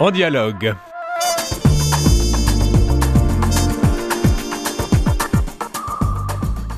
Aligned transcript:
en 0.00 0.10
dialogue. 0.10 0.74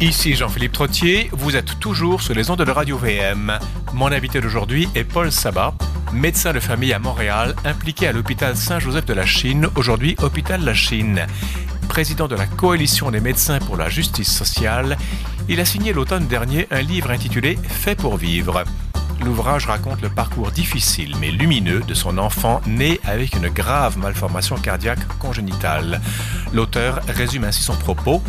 Ici 0.00 0.34
Jean-Philippe 0.34 0.72
Trottier, 0.72 1.30
vous 1.32 1.54
êtes 1.54 1.78
toujours 1.78 2.20
sur 2.20 2.34
les 2.34 2.50
ondes 2.50 2.64
de 2.64 2.70
Radio 2.70 2.98
VM. 2.98 3.56
Mon 3.94 4.10
invité 4.10 4.40
d'aujourd'hui 4.40 4.88
est 4.96 5.04
Paul 5.04 5.30
Sabat, 5.30 5.72
médecin 6.12 6.52
de 6.52 6.58
famille 6.58 6.92
à 6.92 6.98
Montréal, 6.98 7.54
impliqué 7.64 8.08
à 8.08 8.12
l'hôpital 8.12 8.56
Saint-Joseph 8.56 9.06
de 9.06 9.14
la 9.14 9.24
Chine, 9.24 9.68
aujourd'hui 9.76 10.16
Hôpital 10.20 10.64
La 10.64 10.74
Chine. 10.74 11.24
Président 11.88 12.26
de 12.26 12.34
la 12.34 12.46
Coalition 12.46 13.12
des 13.12 13.20
médecins 13.20 13.60
pour 13.60 13.76
la 13.76 13.88
justice 13.88 14.32
sociale, 14.32 14.98
il 15.48 15.60
a 15.60 15.64
signé 15.64 15.92
l'automne 15.92 16.26
dernier 16.26 16.66
un 16.72 16.82
livre 16.82 17.12
intitulé 17.12 17.56
Fait 17.62 17.94
pour 17.94 18.16
vivre. 18.16 18.64
L'ouvrage 19.24 19.66
raconte 19.66 20.02
le 20.02 20.08
parcours 20.08 20.50
difficile 20.50 21.14
mais 21.20 21.30
lumineux 21.30 21.80
de 21.80 21.94
son 21.94 22.18
enfant 22.18 22.60
né 22.66 23.00
avec 23.04 23.34
une 23.34 23.48
grave 23.48 23.98
malformation 23.98 24.56
cardiaque 24.56 25.06
congénitale. 25.18 26.00
L'auteur 26.52 27.00
résume 27.08 27.44
ainsi 27.44 27.62
son 27.62 27.76
propos 27.76 28.22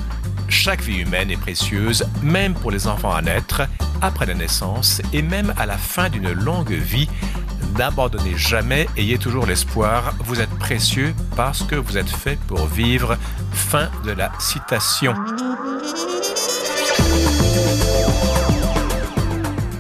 chaque 0.54 0.82
vie 0.82 1.00
humaine 1.00 1.32
est 1.32 1.38
précieuse, 1.38 2.06
même 2.22 2.54
pour 2.54 2.70
les 2.70 2.88
enfants 2.88 3.14
à 3.14 3.22
naître, 3.22 3.64
après 4.02 4.26
la 4.26 4.36
naissance 4.36 5.02
et 5.12 5.22
même 5.22 5.54
à 5.58 5.66
la 5.66 5.78
fin 5.78 6.10
d'une 6.10 6.32
longue 6.32 6.72
vie. 6.72 7.10
N'abandonnez 7.78 8.38
jamais, 8.38 8.88
ayez 8.96 9.18
toujours 9.18 9.48
l'espoir, 9.48 10.14
vous 10.20 10.40
êtes 10.42 10.54
précieux 10.60 11.16
parce 11.36 11.64
que 11.64 11.76
vous 11.76 11.98
êtes 11.98 12.10
fait 12.10 12.38
pour 12.48 12.68
vivre. 12.68 13.18
Fin 13.52 13.90
de 14.06 14.12
la 14.12 14.32
citation. 14.40 15.16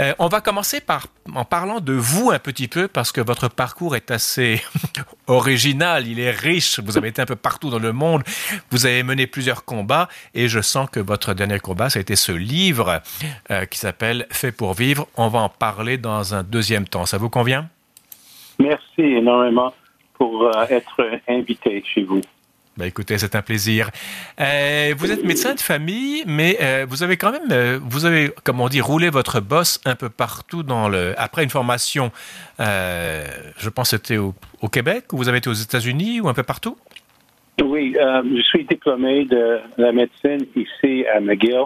Euh, 0.00 0.14
on 0.18 0.28
va 0.28 0.40
commencer 0.40 0.80
par 0.80 1.08
en 1.34 1.44
parlant 1.44 1.80
de 1.80 1.92
vous 1.92 2.30
un 2.30 2.38
petit 2.38 2.68
peu 2.68 2.88
parce 2.88 3.12
que 3.12 3.20
votre 3.20 3.48
parcours 3.48 3.96
est 3.96 4.10
assez 4.10 4.62
original, 5.26 6.06
il 6.06 6.20
est 6.20 6.30
riche. 6.30 6.80
Vous 6.80 6.96
avez 6.96 7.08
été 7.08 7.20
un 7.20 7.26
peu 7.26 7.36
partout 7.36 7.68
dans 7.68 7.78
le 7.78 7.92
monde, 7.92 8.22
vous 8.70 8.86
avez 8.86 9.02
mené 9.02 9.26
plusieurs 9.26 9.66
combats 9.66 10.08
et 10.32 10.48
je 10.48 10.62
sens 10.62 10.88
que 10.88 11.00
votre 11.00 11.34
dernier 11.34 11.58
combat, 11.58 11.90
ça 11.90 11.98
a 11.98 12.00
été 12.00 12.16
ce 12.16 12.32
livre 12.32 13.02
euh, 13.50 13.66
qui 13.66 13.78
s'appelle 13.78 14.26
Fait 14.30 14.52
pour 14.52 14.72
vivre. 14.72 15.06
On 15.18 15.28
va 15.28 15.40
en 15.40 15.50
parler 15.50 15.98
dans 15.98 16.34
un 16.34 16.44
deuxième 16.44 16.88
temps. 16.88 17.04
Ça 17.04 17.18
vous 17.18 17.28
convient? 17.28 17.68
Merci 18.58 19.02
énormément 19.02 19.74
pour 20.18 20.44
euh, 20.44 20.66
être 20.68 21.20
invité 21.28 21.82
chez 21.94 22.02
vous. 22.02 22.20
Ben 22.78 22.84
écoutez, 22.84 23.18
c'est 23.18 23.34
un 23.34 23.42
plaisir. 23.42 23.90
Euh, 24.40 24.94
vous 24.96 25.10
êtes 25.10 25.24
médecin 25.24 25.52
de 25.54 25.60
famille, 25.60 26.22
mais 26.28 26.58
euh, 26.62 26.86
vous 26.88 27.02
avez 27.02 27.16
quand 27.16 27.32
même, 27.32 27.50
euh, 27.50 27.80
vous 27.82 28.06
avez, 28.06 28.30
comme 28.44 28.60
on 28.60 28.68
dit, 28.68 28.80
roulé 28.80 29.10
votre 29.10 29.40
bosse 29.40 29.80
un 29.84 29.96
peu 29.96 30.08
partout 30.08 30.62
dans 30.62 30.88
le. 30.88 31.12
Après 31.18 31.42
une 31.42 31.50
formation, 31.50 32.12
je 32.60 33.68
pense 33.68 33.90
que 33.90 33.96
c'était 33.96 34.18
au, 34.18 34.32
Québec, 34.70 35.12
ou 35.12 35.16
vous 35.16 35.28
avez 35.28 35.38
été 35.38 35.50
aux 35.50 35.54
États-Unis, 35.54 36.20
ou 36.20 36.28
un 36.28 36.34
peu 36.34 36.44
partout? 36.44 36.76
Oui, 37.64 37.96
je 37.96 38.42
suis 38.42 38.64
diplômé 38.64 39.24
de 39.24 39.58
la 39.76 39.90
médecine 39.90 40.46
ici 40.54 41.04
à 41.12 41.18
McGill. 41.18 41.64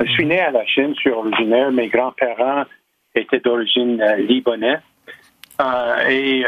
Je 0.00 0.10
suis 0.10 0.26
né 0.26 0.40
à 0.40 0.50
la 0.50 0.66
Chine, 0.66 0.94
je 0.96 1.00
suis 1.00 1.10
originaire. 1.10 1.70
Mes 1.70 1.86
grands-parents 1.86 2.64
étaient 3.14 3.38
d'origine 3.38 4.02
libanaise. 4.26 4.80
Euh, 5.60 6.08
et 6.08 6.44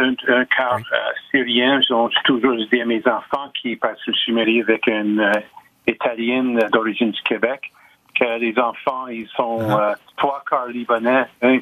un, 0.00 0.14
un 0.28 0.44
cas 0.46 0.76
euh, 0.76 0.96
syrien, 1.30 1.80
j'ai 1.82 1.94
toujours 2.24 2.56
dit 2.56 2.80
à 2.80 2.84
mes 2.84 3.02
enfants 3.06 3.50
qui 3.60 3.76
passent 3.76 3.98
je 4.06 4.12
suis 4.12 4.32
marié 4.32 4.62
avec 4.62 4.88
une 4.88 5.20
euh, 5.20 5.32
Italienne 5.86 6.58
d'origine 6.72 7.12
du 7.12 7.22
Québec, 7.22 7.70
que 8.18 8.38
les 8.40 8.58
enfants, 8.58 9.06
ils 9.06 9.28
sont 9.36 9.60
uh-huh. 9.60 9.94
trois 10.16 10.42
quarts 10.48 10.66
libanais, 10.66 11.26
un, 11.42 11.58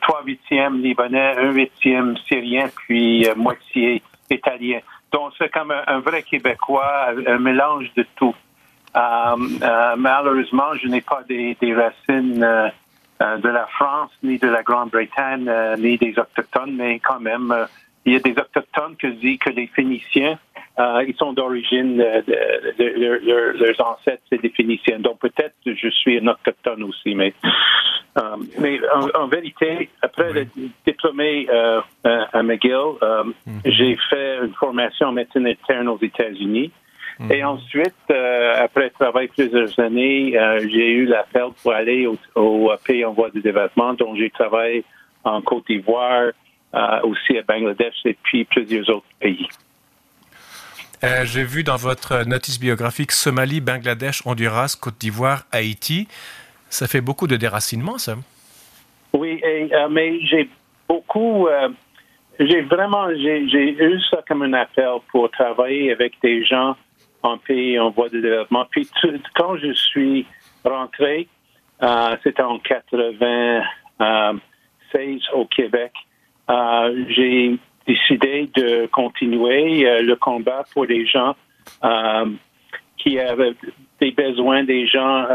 trois 0.00 0.22
huitièmes 0.24 0.80
libanais, 0.80 1.36
un 1.36 1.50
huitième 1.50 2.16
syrien, 2.28 2.68
puis 2.86 3.26
moitié 3.36 4.02
italien. 4.30 4.78
Donc, 5.12 5.32
c'est 5.36 5.52
comme 5.52 5.72
un, 5.86 5.98
vrai 6.00 6.22
Québécois, 6.22 7.08
un 7.26 7.38
mélange 7.38 7.92
de 7.94 8.06
tout. 8.16 8.34
malheureusement, 8.94 10.72
je 10.80 10.86
n'ai 10.86 11.02
pas 11.02 11.22
des, 11.28 11.58
des 11.60 11.74
racines 11.74 12.42
euh, 12.42 12.68
de 13.20 13.48
la 13.48 13.66
France, 13.66 14.10
ni 14.22 14.38
de 14.38 14.48
la 14.48 14.62
Grande-Bretagne, 14.62 15.46
euh, 15.48 15.76
ni 15.76 15.98
des 15.98 16.14
Autochtones, 16.18 16.74
mais 16.74 16.98
quand 17.00 17.20
même, 17.20 17.52
euh, 17.52 17.66
il 18.06 18.14
y 18.14 18.16
a 18.16 18.20
des 18.20 18.32
Autochtones 18.32 18.96
que 18.96 19.08
dit 19.08 19.38
que 19.38 19.50
les 19.50 19.66
Phéniciens, 19.66 20.38
ils 21.06 21.14
sont 21.18 21.34
d'origine, 21.34 21.98
leurs 21.98 23.80
ancêtres, 23.86 24.22
c'est 24.30 24.40
des 24.40 24.48
Phéniciens. 24.48 24.98
Donc 24.98 25.18
peut-être 25.18 25.54
je 25.66 25.88
suis 25.90 26.16
un 26.16 26.26
Autochtone 26.28 26.84
aussi, 26.84 27.14
mais, 27.14 27.34
mais 28.58 28.80
en, 29.14 29.26
vérité, 29.26 29.90
après 30.00 30.32
le 30.32 30.46
diplômé 30.86 31.46
à 32.02 32.42
McGill, 32.42 32.94
mhm. 33.02 33.60
j'ai 33.66 33.98
fait 34.08 34.38
une 34.42 34.54
formation 34.54 35.08
en 35.08 35.12
médecine 35.12 35.46
interne 35.46 35.88
aux 35.88 36.00
États-Unis. 36.00 36.72
Et 37.28 37.44
ensuite, 37.44 37.94
euh, 38.10 38.64
après 38.64 38.88
travailler 38.90 39.28
plusieurs 39.28 39.78
années, 39.78 40.38
euh, 40.38 40.60
j'ai 40.60 40.90
eu 40.92 41.04
l'appel 41.04 41.48
pour 41.62 41.72
aller 41.72 42.08
au, 42.34 42.72
pays 42.82 43.04
en 43.04 43.12
voie 43.12 43.30
de 43.30 43.40
développement, 43.40 43.92
dont 43.92 44.14
j'ai 44.16 44.30
travaillé 44.30 44.84
en 45.24 45.42
Côte 45.42 45.66
d'Ivoire, 45.66 46.30
euh, 46.74 47.00
aussi 47.02 47.36
à 47.36 47.42
Bangladesh 47.42 47.94
et 48.06 48.16
puis 48.22 48.44
plusieurs 48.44 48.88
autres 48.88 49.06
pays. 49.18 49.46
j'ai 51.24 51.44
vu 51.44 51.62
dans 51.62 51.76
votre 51.76 52.24
notice 52.24 52.58
biographique 52.58 53.12
Somalie, 53.12 53.60
Bangladesh, 53.60 54.22
Honduras, 54.24 54.78
Côte 54.80 54.98
d'Ivoire, 54.98 55.42
Haïti. 55.52 56.08
Ça 56.70 56.86
fait 56.86 57.02
beaucoup 57.02 57.26
de 57.26 57.36
déracinement, 57.36 57.98
ça. 57.98 58.14
Oui, 59.12 59.42
mais 59.90 60.20
j'ai 60.22 60.48
beaucoup, 60.88 61.48
j'ai 62.38 62.62
vraiment, 62.62 63.08
j'ai 63.14 63.42
eu 63.42 64.00
ça 64.10 64.22
comme 64.26 64.42
un 64.42 64.52
appel 64.54 65.00
pour 65.10 65.30
travailler 65.30 65.92
avec 65.92 66.14
des 66.22 66.44
gens 66.44 66.76
en 67.22 67.38
pays 67.38 67.78
en 67.78 67.90
voie 67.90 68.08
de 68.08 68.20
développement. 68.20 68.66
Puis 68.70 68.88
quand 69.34 69.56
je 69.56 69.72
suis 69.72 70.26
rentré, 70.64 71.28
euh, 71.82 72.16
c'était 72.22 72.42
en 72.42 72.58
96 72.58 75.22
au 75.34 75.44
Québec, 75.46 75.92
euh, 76.50 77.04
j'ai 77.08 77.58
décidé 77.86 78.50
de 78.54 78.84
continuer 78.86 79.88
euh, 79.88 80.02
le 80.02 80.16
combat 80.16 80.64
pour 80.72 80.86
des 80.86 81.06
gens 81.06 81.34
qui 82.98 83.18
avaient 83.18 83.54
des 84.00 84.10
besoins, 84.10 84.64
des 84.64 84.86
gens 84.86 85.26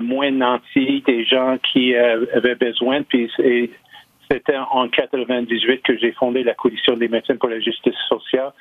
moins 0.00 0.30
nantis, 0.30 1.02
des 1.06 1.26
gens 1.26 1.58
qui 1.58 1.94
avaient 1.94 2.54
besoin. 2.54 3.02
Puis 3.02 3.30
c'était 4.30 4.56
en 4.56 4.88
98 4.88 5.82
que 5.82 5.98
j'ai 5.98 6.12
fondé 6.12 6.42
la 6.42 6.54
Coalition 6.54 6.96
des 6.96 7.08
médecins 7.08 7.36
pour 7.36 7.50
la 7.50 7.60
justice 7.60 7.92
sociale 8.08 8.52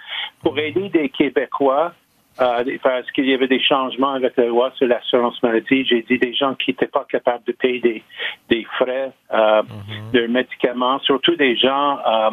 pour 0.42 0.60
aider 0.60 0.90
des 0.90 1.08
Québécois 1.10 1.94
euh, 2.42 2.78
parce 2.82 3.10
qu'il 3.12 3.26
y 3.26 3.34
avait 3.34 3.48
des 3.48 3.62
changements 3.62 4.14
avec 4.14 4.38
la 4.38 4.46
loi 4.46 4.72
sur 4.76 4.88
l'assurance 4.88 5.42
maladie. 5.44 5.86
J'ai 5.86 6.02
dit 6.04 6.18
des 6.18 6.34
gens 6.34 6.56
qui 6.56 6.72
n'étaient 6.72 6.88
pas 6.88 7.06
capables 7.10 7.44
de 7.46 7.52
payer 7.52 7.80
des, 7.80 8.04
des 8.50 8.66
frais 8.78 9.12
euh, 9.34 9.62
mhm. 9.64 10.12
de 10.14 10.28
médicaments, 10.28 11.00
surtout 11.00 11.36
des 11.36 11.56
gens 11.56 12.00
euh, 12.00 12.32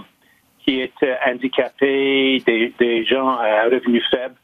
qui 0.65 0.81
étaient 0.81 1.17
handicapés, 1.27 2.43
des, 2.47 2.73
des 2.79 3.05
gens 3.05 3.37
à 3.39 3.65
revenus 3.65 4.05
faibles. 4.11 4.37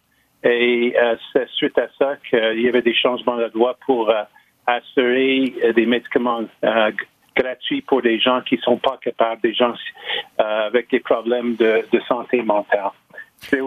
Et 0.44 0.94
euh, 1.00 1.14
c'est 1.32 1.48
suite 1.50 1.78
à 1.78 1.86
ça 1.98 2.16
qu'il 2.28 2.60
y 2.60 2.68
avait 2.68 2.82
des 2.82 2.94
changements 2.94 3.36
de 3.36 3.50
loi 3.54 3.76
pour 3.86 4.12
assurer 4.66 5.54
des 5.74 5.86
médicaments 5.86 6.42
gratuits 7.36 7.82
pour 7.82 8.02
des 8.02 8.18
gens 8.18 8.40
qui 8.42 8.56
ne 8.56 8.60
sont 8.60 8.76
pas 8.76 8.98
capables, 9.00 9.40
des 9.42 9.54
gens 9.54 9.74
avec 10.38 10.90
des 10.90 11.00
problèmes 11.00 11.54
de, 11.56 11.84
de 11.92 12.00
santé 12.08 12.42
mentale. 12.42 12.90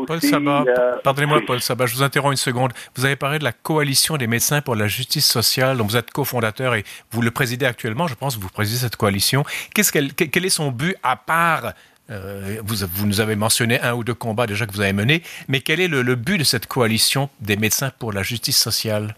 Paul 0.08 0.22
Sabat, 0.22 0.64
euh, 0.68 0.96
pardonnez-moi 1.04 1.42
Paul 1.46 1.62
Sabat, 1.62 1.86
je 1.86 1.96
vous 1.96 2.04
interromps 2.04 2.34
une 2.34 2.38
seconde. 2.38 2.72
Vous 2.96 3.06
avez 3.06 3.16
parlé 3.16 3.40
de 3.40 3.44
la 3.44 3.52
coalition 3.52 4.18
des 4.18 4.28
médecins 4.28 4.62
pour 4.62 4.76
la 4.76 4.88
justice 4.88 5.28
sociale, 5.28 5.78
dont 5.78 5.86
vous 5.86 5.98
êtes 5.98 6.12
cofondateur 6.12 6.76
et 6.76 6.84
vous 7.12 7.22
le 7.22 7.32
présidez 7.32 7.66
actuellement, 7.66 8.08
je 8.08 8.16
pense, 8.16 8.38
vous 8.38 8.50
présidez 8.50 8.80
cette 8.80 8.96
coalition. 8.96 9.44
Qu'est-ce 9.74 9.92
quel 9.92 10.46
est 10.46 10.50
son 10.50 10.72
but 10.72 10.96
à 11.04 11.16
part 11.16 11.74
euh, 12.12 12.58
vous, 12.64 12.86
vous, 12.88 13.08
nous 13.08 13.20
avez 13.20 13.36
mentionné 13.36 13.82
un 13.82 13.96
ou 13.96 14.04
deux 14.04 14.14
combats 14.14 14.46
déjà 14.46 14.68
que 14.68 14.72
vous 14.72 14.82
avez 14.82 14.94
menés, 14.94 15.22
mais 15.48 15.60
quel 15.60 15.80
est 15.80 15.88
le, 15.88 16.04
but 16.16 16.38
de 16.38 16.44
cette 16.44 16.68
coalition 16.68 17.30
des 17.40 17.58
médecins 17.58 17.90
pour 18.00 18.14
la 18.14 18.22
justice 18.22 18.60
sociale? 18.60 19.16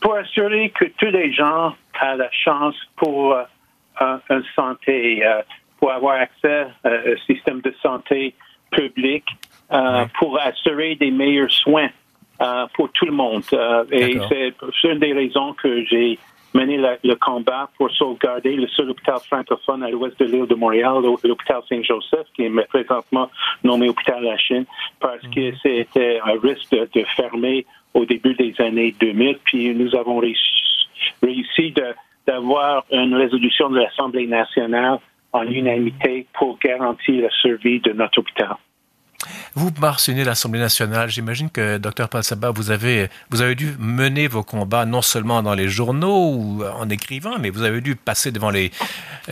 Pour 0.00 0.14
assurer 0.14 0.70
que 0.70 0.84
tous 0.98 1.06
les 1.06 1.32
gens 1.32 1.74
aient 2.02 2.16
la 2.16 2.30
chance 2.30 2.76
pour 2.96 3.32
euh, 3.32 3.44
une 4.28 4.44
santé, 4.54 5.22
pour 5.78 5.90
avoir 5.90 6.20
accès 6.20 6.66
à 6.84 6.88
un 6.88 7.16
système 7.26 7.62
de 7.62 7.74
santé 7.82 8.34
public 8.70 9.24
euh, 9.72 10.06
pour 10.18 10.38
assurer 10.40 10.94
des 10.94 11.10
meilleurs 11.10 11.50
soins 11.50 11.88
euh, 12.40 12.66
pour 12.74 12.90
tout 12.92 13.04
le 13.04 13.12
monde. 13.12 13.42
Euh, 13.52 13.84
et 13.90 14.18
c'est 14.28 14.54
une 14.88 14.98
des 14.98 15.12
raisons 15.12 15.52
que 15.54 15.84
j'ai 15.84 16.18
mené 16.54 16.78
le 16.78 17.14
combat 17.16 17.68
pour 17.76 17.90
sauvegarder 17.90 18.56
le 18.56 18.66
seul 18.68 18.90
hôpital 18.90 19.18
francophone 19.26 19.82
à 19.82 19.90
l'ouest 19.90 20.18
de 20.18 20.24
l'île 20.24 20.46
de 20.46 20.54
Montréal, 20.54 21.02
l'hôpital 21.02 21.60
Saint-Joseph, 21.68 22.26
qui 22.34 22.44
est 22.44 22.68
présentement 22.68 23.30
nommé 23.62 23.90
hôpital 23.90 24.22
La 24.22 24.38
Chine, 24.38 24.64
parce 25.00 25.20
que 25.34 25.50
mhm. 25.50 25.56
c'était 25.62 26.20
un 26.24 26.40
risque 26.40 26.70
de, 26.70 27.04
fermer 27.16 27.66
au 27.92 28.06
début 28.06 28.34
des 28.34 28.54
années 28.60 28.94
2000. 28.98 29.38
Puis 29.44 29.74
nous 29.74 29.94
avons 29.94 30.18
réussi, 30.18 31.74
d'avoir 32.26 32.84
une 32.90 33.14
résolution 33.14 33.68
de 33.70 33.80
l'Assemblée 33.80 34.26
nationale 34.26 34.98
en 35.32 35.42
unanimité 35.42 36.26
pour 36.32 36.58
garantir 36.58 37.22
la 37.22 37.30
survie 37.30 37.80
de 37.80 37.92
notre 37.92 38.20
hôpital. 38.20 38.56
Vous 39.54 39.70
mentionnez 39.80 40.24
l'Assemblée 40.24 40.60
nationale. 40.60 41.08
J'imagine 41.08 41.50
que, 41.50 41.78
Dr 41.78 42.08
Palsaba, 42.08 42.50
vous 42.50 42.70
avez, 42.70 43.08
vous 43.30 43.42
avez 43.42 43.54
dû 43.54 43.74
mener 43.78 44.28
vos 44.28 44.42
combats 44.42 44.84
non 44.84 45.02
seulement 45.02 45.42
dans 45.42 45.54
les 45.54 45.68
journaux 45.68 46.34
ou 46.34 46.62
en 46.64 46.88
écrivant, 46.88 47.38
mais 47.38 47.50
vous 47.50 47.62
avez 47.62 47.80
dû 47.80 47.96
passer 47.96 48.32
devant 48.32 48.50
les, 48.50 48.70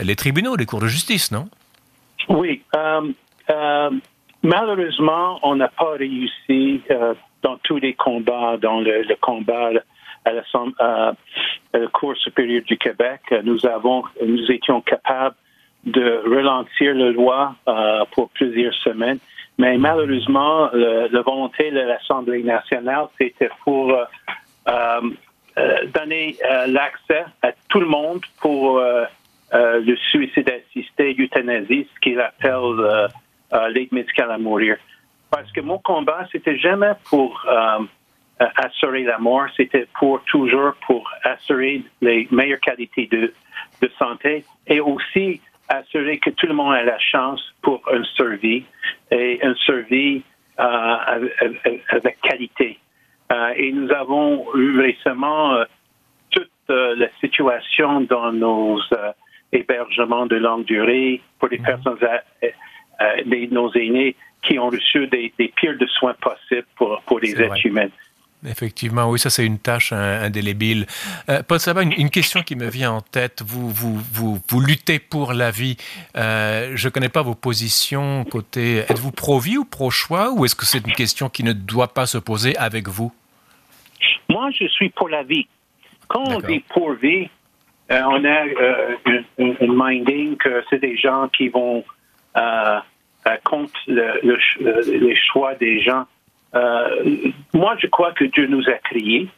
les 0.00 0.16
tribunaux, 0.16 0.56
les 0.56 0.66
cours 0.66 0.80
de 0.80 0.86
justice, 0.86 1.30
non? 1.30 1.48
Oui. 2.28 2.62
Euh, 2.74 3.12
euh, 3.50 3.90
malheureusement, 4.42 5.38
on 5.42 5.56
n'a 5.56 5.68
pas 5.68 5.92
réussi 5.92 6.82
euh, 6.90 7.14
dans 7.42 7.58
tous 7.58 7.78
les 7.78 7.94
combats, 7.94 8.56
dans 8.56 8.80
le, 8.80 9.04
combat 9.20 9.68
à 10.24 10.32
la, 10.32 10.42
à 10.78 11.12
la 11.78 11.86
Cour 11.92 12.16
supérieure 12.16 12.64
du 12.66 12.76
Québec. 12.78 13.20
Nous 13.44 13.64
avons, 13.66 14.02
nous 14.24 14.50
étions 14.50 14.80
capables 14.80 15.36
de 15.84 16.22
ralentir 16.28 16.94
la 16.94 17.10
loi 17.12 17.54
pour 18.10 18.30
plusieurs 18.30 18.74
semaines 18.74 19.18
mais 19.58 19.78
malheureusement, 19.78 20.70
la 20.72 21.22
volonté 21.22 21.70
de 21.70 21.80
l'Assemblée 21.80 22.42
nationale, 22.42 23.06
c'était 23.16 23.48
pour 23.64 23.90
euh, 23.90 24.04
euh, 24.68 25.00
euh, 25.58 25.86
donner 25.94 26.36
l'accès 26.66 27.24
à 27.42 27.52
tout 27.68 27.80
le 27.80 27.86
monde 27.86 28.20
pour 28.40 28.80
le 29.52 29.96
suicide 30.10 30.50
assisté, 30.50 31.16
euthanasie, 31.18 31.88
ce 31.94 32.00
qu'il 32.00 32.20
appelle 32.20 33.08
l'aide 33.72 33.92
médicale 33.92 34.30
à 34.30 34.38
mourir. 34.38 34.76
Parce 35.30 35.50
que 35.52 35.60
mon 35.60 35.78
combat, 35.78 36.26
c'était 36.30 36.58
jamais 36.58 36.92
pour 37.08 37.46
assurer 38.38 39.04
la 39.04 39.18
mort, 39.18 39.46
c'était 39.56 39.86
pour 39.98 40.22
toujours 40.24 40.74
pour 40.86 41.10
assurer 41.24 41.82
les 42.02 42.28
meilleures 42.30 42.60
qualités 42.60 43.06
de, 43.06 43.32
de 43.80 43.90
santé 43.98 44.44
et 44.66 44.80
aussi 44.80 45.40
assurer 45.68 46.18
que 46.18 46.30
tout 46.30 46.46
le 46.46 46.54
monde 46.54 46.74
a 46.74 46.82
la 46.82 46.98
chance 46.98 47.42
pour 47.62 47.82
une 47.92 48.04
survie 48.04 48.64
et 49.10 49.44
une 49.44 49.56
survie 49.56 50.22
euh, 50.58 50.96
avec, 51.90 52.20
qualité. 52.22 52.78
Euh, 53.32 53.52
et 53.56 53.72
nous 53.72 53.90
avons 53.92 54.46
eu 54.54 54.80
récemment 54.80 55.54
euh, 55.54 55.64
toute 56.30 56.50
la 56.68 57.08
situation 57.20 58.00
dans 58.02 58.32
nos 58.32 58.80
hébergements 59.52 60.26
de 60.26 60.36
longue 60.36 60.64
durée 60.64 61.20
pour 61.38 61.48
les 61.48 61.58
mhm. 61.58 61.64
personnes, 61.64 61.98
nos 63.50 63.72
aînés 63.74 64.16
qui 64.42 64.58
ont 64.58 64.70
reçu 64.70 65.06
des, 65.08 65.32
pires 65.56 65.76
de 65.78 65.86
soins 65.86 66.14
possibles 66.14 66.66
pour, 66.76 67.00
pour 67.02 67.20
les 67.20 67.40
êtres 67.40 67.66
humains. 67.66 67.88
Effectivement, 68.46 69.10
oui, 69.10 69.18
ça 69.18 69.30
c'est 69.30 69.44
une 69.44 69.58
tâche 69.58 69.92
indélébile. 69.92 70.86
Euh, 71.28 71.42
Paul 71.42 71.58
Sabat, 71.58 71.82
une, 71.82 72.10
question 72.10 72.42
qui 72.42 72.54
me 72.54 72.68
vient 72.68 72.92
en 72.92 73.00
tête. 73.00 73.42
Vous, 73.44 73.70
vous, 73.70 73.96
vous, 74.12 74.38
vous 74.48 74.60
luttez 74.60 74.98
pour 74.98 75.32
la 75.32 75.50
vie. 75.50 75.76
Euh, 76.16 76.72
je 76.74 76.86
ne 76.86 76.92
connais 76.92 77.08
pas 77.08 77.22
vos 77.22 77.34
positions 77.34 78.24
côté. 78.24 78.78
Êtes-vous 78.88 79.10
pro-vie 79.10 79.58
ou 79.58 79.64
pro-choix 79.64 80.32
ou 80.32 80.44
est-ce 80.44 80.54
que 80.54 80.64
c'est 80.64 80.86
une 80.86 80.92
question 80.92 81.28
qui 81.28 81.42
ne 81.42 81.52
doit 81.52 81.92
pas 81.92 82.06
se 82.06 82.18
poser 82.18 82.56
avec 82.56 82.88
vous? 82.88 83.12
Moi, 84.28 84.50
je 84.58 84.66
suis 84.68 84.90
pour 84.90 85.08
la 85.08 85.22
vie. 85.24 85.46
Quand 86.08 86.24
on 86.28 86.38
dit 86.38 86.62
pour 86.68 86.92
vie, 86.92 87.28
euh, 87.90 88.00
on 88.06 88.24
a 88.24 88.44
une, 89.38 89.56
minding 89.60 90.36
que 90.36 90.62
c'est 90.70 90.78
des 90.78 90.96
gens 90.96 91.28
qui 91.28 91.48
vont 91.48 91.84
contre 93.44 93.74
le, 93.88 94.38
les 94.86 95.16
choix 95.16 95.54
des 95.56 95.80
gens 95.80 96.06
euh, 96.54 97.30
moi, 97.52 97.76
je 97.78 97.86
crois 97.86 98.12
que 98.12 98.24
Dieu 98.24 98.46
nous 98.46 98.68
a 98.68 98.74
créés. 98.74 99.28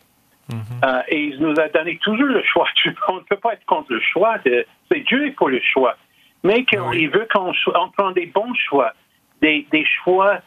Mhm. 0.51 0.61
Euh, 0.85 1.03
et 1.09 1.25
il 1.25 1.41
nous 1.41 1.59
a 1.59 1.69
donné 1.69 1.99
toujours 1.99 2.29
le 2.29 2.43
choix. 2.43 2.67
On 3.09 3.17
ne 3.17 3.21
peut 3.21 3.37
pas 3.37 3.55
être 3.55 3.65
contre 3.67 3.93
le 3.93 4.01
choix. 4.01 4.37
C'est 4.45 5.01
Dieu 5.01 5.33
pour 5.37 5.49
le 5.49 5.61
choix. 5.61 5.97
Mais 6.45 6.65
qu'il 6.65 7.11
veut 7.11 7.27
qu'on 7.33 7.53
on 7.75 7.89
prenne 7.91 8.13
des 8.15 8.27
bons 8.27 8.55
choix, 8.55 8.93
des, 9.43 9.67
des, 9.73 9.85
choix 10.05 10.39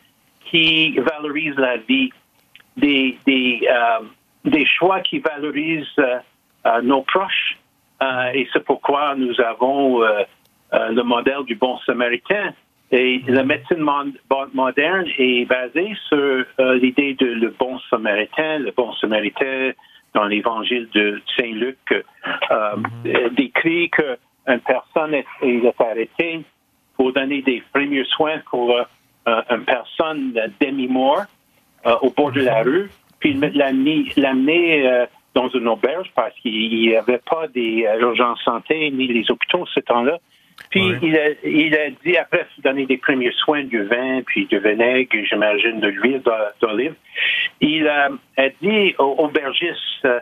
qui 0.46 0.98
valorisent 0.98 1.58
la 1.58 1.78
vie, 1.78 2.12
des, 2.78 3.18
des, 3.26 3.68
euh, 3.70 4.06
des 4.46 4.66
choix 4.66 5.02
qui 5.02 5.20
valorisent 5.20 6.02
nos 6.84 7.02
proches. 7.02 7.58
et 8.34 8.48
c'est 8.54 8.64
pourquoi 8.64 9.16
nous 9.16 9.40
avons 9.42 10.00
le 10.72 11.02
modèle 11.02 11.44
du 11.46 11.56
bon 11.56 11.78
samaritain 11.80 12.54
et 12.92 13.24
la 13.28 13.44
médecine 13.44 13.86
moderne 14.54 15.06
est 15.18 15.46
basée 15.46 15.96
sur 16.10 16.18
euh, 16.18 16.76
l'idée 16.76 17.14
de 17.14 17.26
le 17.26 17.50
bon 17.58 17.80
samaritain. 17.90 18.60
Le 18.60 18.72
bon 18.72 18.92
samaritain, 18.96 19.72
dans 20.14 20.26
l'évangile 20.26 20.90
de 20.94 21.22
Saint 21.38 21.54
Luc, 21.54 21.78
euh, 21.90 22.76
mhm. 22.76 23.30
décrit 23.30 23.90
qu'une 23.92 24.60
personne 24.60 25.14
est, 25.14 25.26
est, 25.42 25.82
arrêtée 25.82 26.42
pour 26.98 27.14
donner 27.14 27.42
des 27.42 27.64
premiers 27.74 28.04
soins 28.06 28.40
pour 28.50 28.76
euh, 28.76 29.42
une 29.50 29.64
personne 29.64 30.34
demi-mort 30.60 31.24
au 32.02 32.10
bord 32.12 32.32
de 32.32 32.42
la 32.42 32.62
mhm. 32.64 32.70
rue, 32.70 32.90
puis 33.20 33.34
l'amener 33.34 35.06
dans 35.34 35.48
une 35.48 35.68
auberge 35.70 36.12
parce 36.14 36.36
qu'il 36.42 36.70
n'y 36.70 36.96
avait 36.96 37.20
pas 37.20 37.48
des 37.48 37.88
urgences 38.00 38.42
santé 38.44 38.92
ni 38.92 39.08
les 39.08 39.32
hôpitaux 39.32 39.66
ce 39.74 39.80
temps-là. 39.80 40.20
Puis 40.70 40.82
il, 41.02 41.18
a, 41.18 41.30
il 41.44 41.76
a 41.76 41.90
dit, 42.04 42.18
après 42.18 42.46
donner 42.64 42.86
des 42.86 42.98
premiers 42.98 43.32
soins 43.32 43.64
du 43.64 43.84
vin, 43.84 44.22
puis 44.26 44.46
du 44.46 44.60
vinaigre, 44.60 45.10
j'imagine 45.30 45.80
de 45.80 45.88
l'huile 45.88 46.22
d'olive, 46.62 46.96
il 47.60 47.88
a, 47.88 48.10
dit 48.62 48.96
aux 48.98 49.16
aubergistes, 49.18 50.06
euh, 50.06 50.20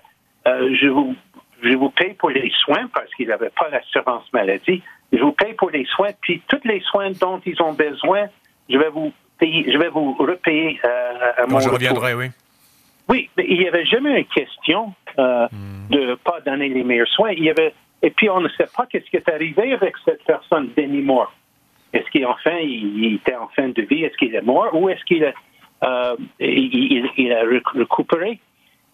euh, 0.48 0.76
je 0.80 0.88
vous 0.88 1.16
je 1.62 1.76
vous 1.76 1.90
paye 1.90 2.14
pour 2.14 2.30
les 2.30 2.52
soins 2.64 2.88
parce 2.94 3.14
qu'ils 3.16 3.28
n'avaient 3.28 3.52
pas 3.52 3.70
l'assurance 3.70 4.32
maladie. 4.32 4.82
Je 5.12 5.20
vous 5.20 5.34
paye 5.34 5.54
pour 5.54 5.70
les 5.72 5.86
soins, 5.86 6.12
puis 6.22 6.42
tous 6.48 6.62
les 6.64 6.80
soins 6.82 7.12
dont 7.20 7.42
ils 7.46 7.62
ont 7.62 7.74
besoin, 7.74 8.28
je 8.70 8.78
vais 8.78 8.90
vous 8.90 9.12
payer, 9.40 9.70
je 9.72 9.78
vais 9.78 9.90
vous 9.90 10.14
repayer 10.14 10.80
euh, 10.86 11.44
à 11.44 11.48
mon 11.48 11.60
Je 11.60 11.70
reviendrai, 11.70 12.14
oui. 12.14 12.28
Oui, 13.10 13.30
mais 13.36 13.46
il 13.50 13.60
n'y 13.60 13.68
avait 13.68 13.86
jamais 13.86 14.20
une 14.20 14.26
question 14.26 14.94
euh, 15.18 15.48
hmm. 15.52 15.90
de 15.90 16.00
ne 16.00 16.16
pas 16.16 16.40
donner 16.46 16.70
les 16.70 16.84
meilleurs 16.84 17.08
soins. 17.08 17.32
Il 17.32 17.44
y 17.44 17.50
avait 17.50 17.74
et 18.02 18.12
puis, 18.12 18.30
on 18.30 18.40
ne 18.40 18.50
sait 18.50 18.68
pas 18.76 18.86
qu'est-ce 18.86 19.10
qui 19.10 19.18
est 19.18 19.30
arrivé 19.30 19.74
avec 19.74 19.96
cette 20.06 20.24
personne, 20.24 20.70
Denis 20.76 21.02
Moore. 21.02 21.34
Est-ce 21.92 22.10
qu'il 22.12 22.26
enfin, 22.26 22.58
il, 22.60 23.16
était 23.16 23.36
en 23.36 23.48
fin 23.50 23.70
de 23.70 23.82
vie? 23.82 24.04
Est-ce 24.04 24.16
qu'il 24.18 24.34
est 24.36 24.42
mort? 24.42 24.74
Ou 24.74 24.90
est-ce 24.90 25.04
qu'il 25.06 25.26
a, 25.26 25.34
euh, 25.84 26.16
il, 26.40 27.34
a 27.34 27.42
récupéré? 27.76 28.40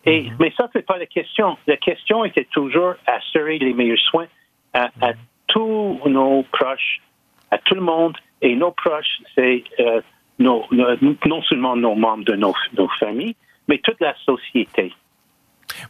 Et, 0.05 0.24
mm-hmm. 0.24 0.31
Mais 0.39 0.53
ça, 0.57 0.69
c'est 0.74 0.85
pas 0.85 0.97
la 0.97 1.05
question. 1.05 1.57
La 1.67 1.77
question 1.77 2.25
était 2.25 2.45
toujours 2.45 2.93
assurer 3.05 3.59
les 3.59 3.74
meilleurs 3.74 4.00
soins 4.00 4.27
à, 4.74 4.88
mm-hmm. 4.88 5.15
tous 5.47 6.00
nos 6.05 6.43
proches, 6.51 7.01
à 7.51 7.57
tout 7.59 7.75
le 7.75 7.81
monde. 7.81 8.17
Et 8.41 8.55
nos 8.55 8.71
proches, 8.71 9.21
c'est 9.35 9.63
euh, 9.79 10.01
non 10.39 10.67
seulement 11.47 11.75
nos 11.75 11.95
membres 11.95 12.25
de 12.25 12.35
nos, 12.35 12.53
nos 12.77 12.88
familles, 13.00 13.35
mais 13.67 13.77
toute 13.79 14.00
la 14.00 14.15
société. 14.25 14.93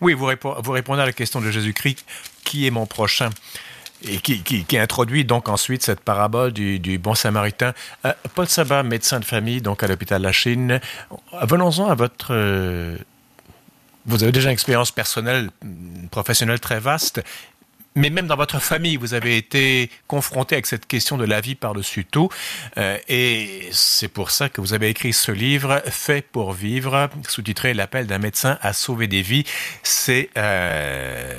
Oui, 0.01 0.13
vous, 0.13 0.25
répondez 0.25 1.01
à 1.01 1.05
la 1.05 1.13
question 1.13 1.41
de 1.41 1.51
Jésus-Christ, 1.51 2.05
qui 2.43 2.67
est 2.67 2.71
mon 2.71 2.85
prochain 2.85 3.29
et 4.03 4.17
qui, 4.17 4.41
qui, 4.43 4.77
introduit 4.77 5.25
donc 5.25 5.49
ensuite 5.49 5.81
cette 5.81 6.01
parabole 6.01 6.51
du, 6.51 6.97
bon 6.99 7.15
samaritain. 7.15 7.73
Euh, 8.05 8.13
Paul 8.35 8.47
Sabat, 8.47 8.83
médecin 8.83 9.19
de 9.19 9.25
famille, 9.25 9.61
donc 9.61 9.83
à 9.83 9.87
l'hôpital 9.87 10.21
de 10.21 10.27
la 10.27 10.31
Chine, 10.31 10.79
venons-en 11.41 11.89
à 11.89 11.95
votre... 11.95 12.27
Euh, 12.31 12.97
vous 14.05 14.21
avez 14.21 14.31
déjà 14.31 14.49
une 14.49 14.53
expérience 14.53 14.91
personnelle, 14.91 15.49
professionnelle 16.11 16.59
très 16.59 16.79
vaste 16.79 17.23
mais 17.95 18.09
même 18.09 18.27
dans 18.27 18.35
votre 18.35 18.61
famille, 18.61 18.97
vous 18.97 19.13
avez 19.13 19.37
été 19.37 19.89
confronté 20.07 20.55
avec 20.55 20.65
cette 20.65 20.85
question 20.85 21.17
de 21.17 21.25
la 21.25 21.41
vie 21.41 21.55
par-dessus 21.55 22.05
tout. 22.05 22.29
Euh, 22.77 22.97
et 23.07 23.67
c'est 23.71 24.11
pour 24.11 24.31
ça 24.31 24.49
que 24.49 24.61
vous 24.61 24.73
avez 24.73 24.89
écrit 24.89 25.13
ce 25.13 25.31
livre, 25.31 25.81
Fait 25.85 26.25
pour 26.25 26.51
vivre, 26.51 27.09
sous-titré 27.27 27.73
L'appel 27.73 28.07
d'un 28.07 28.19
médecin 28.19 28.57
à 28.61 28.73
sauver 28.73 29.07
des 29.07 29.21
vies. 29.21 29.43
C'est 29.83 30.29
euh, 30.37 31.33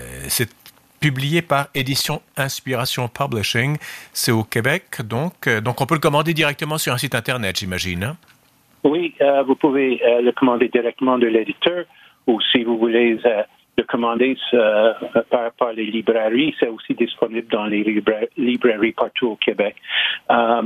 publié 1.01 1.43
par 1.43 1.69
Édition 1.75 2.23
Inspiration 2.37 3.09
Publishing. 3.09 3.77
C'est 4.13 4.33
au 4.33 4.45
Québec, 4.45 5.03
donc. 5.05 5.49
Donc 5.49 5.81
on 5.81 5.87
peut 5.87 5.95
le 5.95 6.01
commander 6.01 6.35
directement 6.35 6.79
sur 6.79 6.93
un 6.93 6.99
site 6.99 7.15
Internet, 7.15 7.59
j'imagine. 7.59 8.05
Hein? 8.05 8.17
Oui, 8.87 9.15
euh, 9.21 9.43
vous 9.43 9.57
pouvez 9.57 10.01
euh, 10.05 10.21
le 10.21 10.33
commander 10.33 10.69
directement 10.69 11.19
de 11.19 11.27
l'éditeur 11.27 11.85
ou 12.27 12.41
si 12.53 12.63
vous 12.63 12.79
voulez 12.79 13.19
euh, 13.25 13.43
de 13.77 13.83
commander 13.83 14.37
euh, 14.55 14.93
par, 15.31 15.53
par, 15.53 15.73
les 15.73 15.87
librairies. 15.87 16.55
C'est 16.59 16.69
aussi 16.69 16.95
disponible 16.95 17.49
dans 17.49 17.67
les 17.67 17.83
librairies 18.37 18.93
partout 18.93 19.29
au 19.29 19.37
Québec. 19.37 19.77
Euh, 20.31 20.63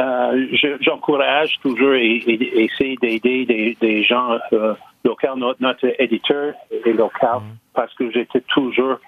euh, 0.00 0.46
J'encourage 0.80 1.58
toujours 1.62 1.94
et, 1.94 2.16
et, 2.16 2.64
essayer 2.64 2.96
d'aider 3.00 3.44
des, 3.44 3.76
des, 3.80 4.02
gens 4.04 4.38
locaux. 5.04 5.36
Notre, 5.36 5.62
notre, 5.62 5.86
éditeur 5.98 6.54
est 6.70 6.92
local 6.92 7.38
mm-hmm. 7.38 7.74
parce 7.74 7.94
que 7.94 8.10
j'étais 8.10 8.40
toujours 8.42 8.98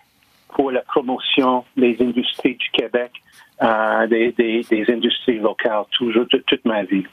pour 0.49 0.71
la 0.71 0.83
promotion 0.83 1.65
des 1.77 1.97
industries 2.01 2.57
du 2.57 2.71
Québec, 2.73 3.13
des, 3.61 4.33
des, 4.69 4.85
industries 4.89 5.39
locales, 5.39 5.85
toujours, 5.93 6.27
toute, 6.29 6.65
ma 6.65 6.83
vie. 6.83 7.07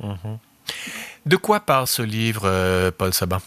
Mhm. 0.00 0.38
De 1.26 1.36
quoi 1.36 1.60
parle 1.60 1.86
ce 1.86 2.02
livre, 2.02 2.90
Paul 2.96 3.12
Sabat? 3.12 3.40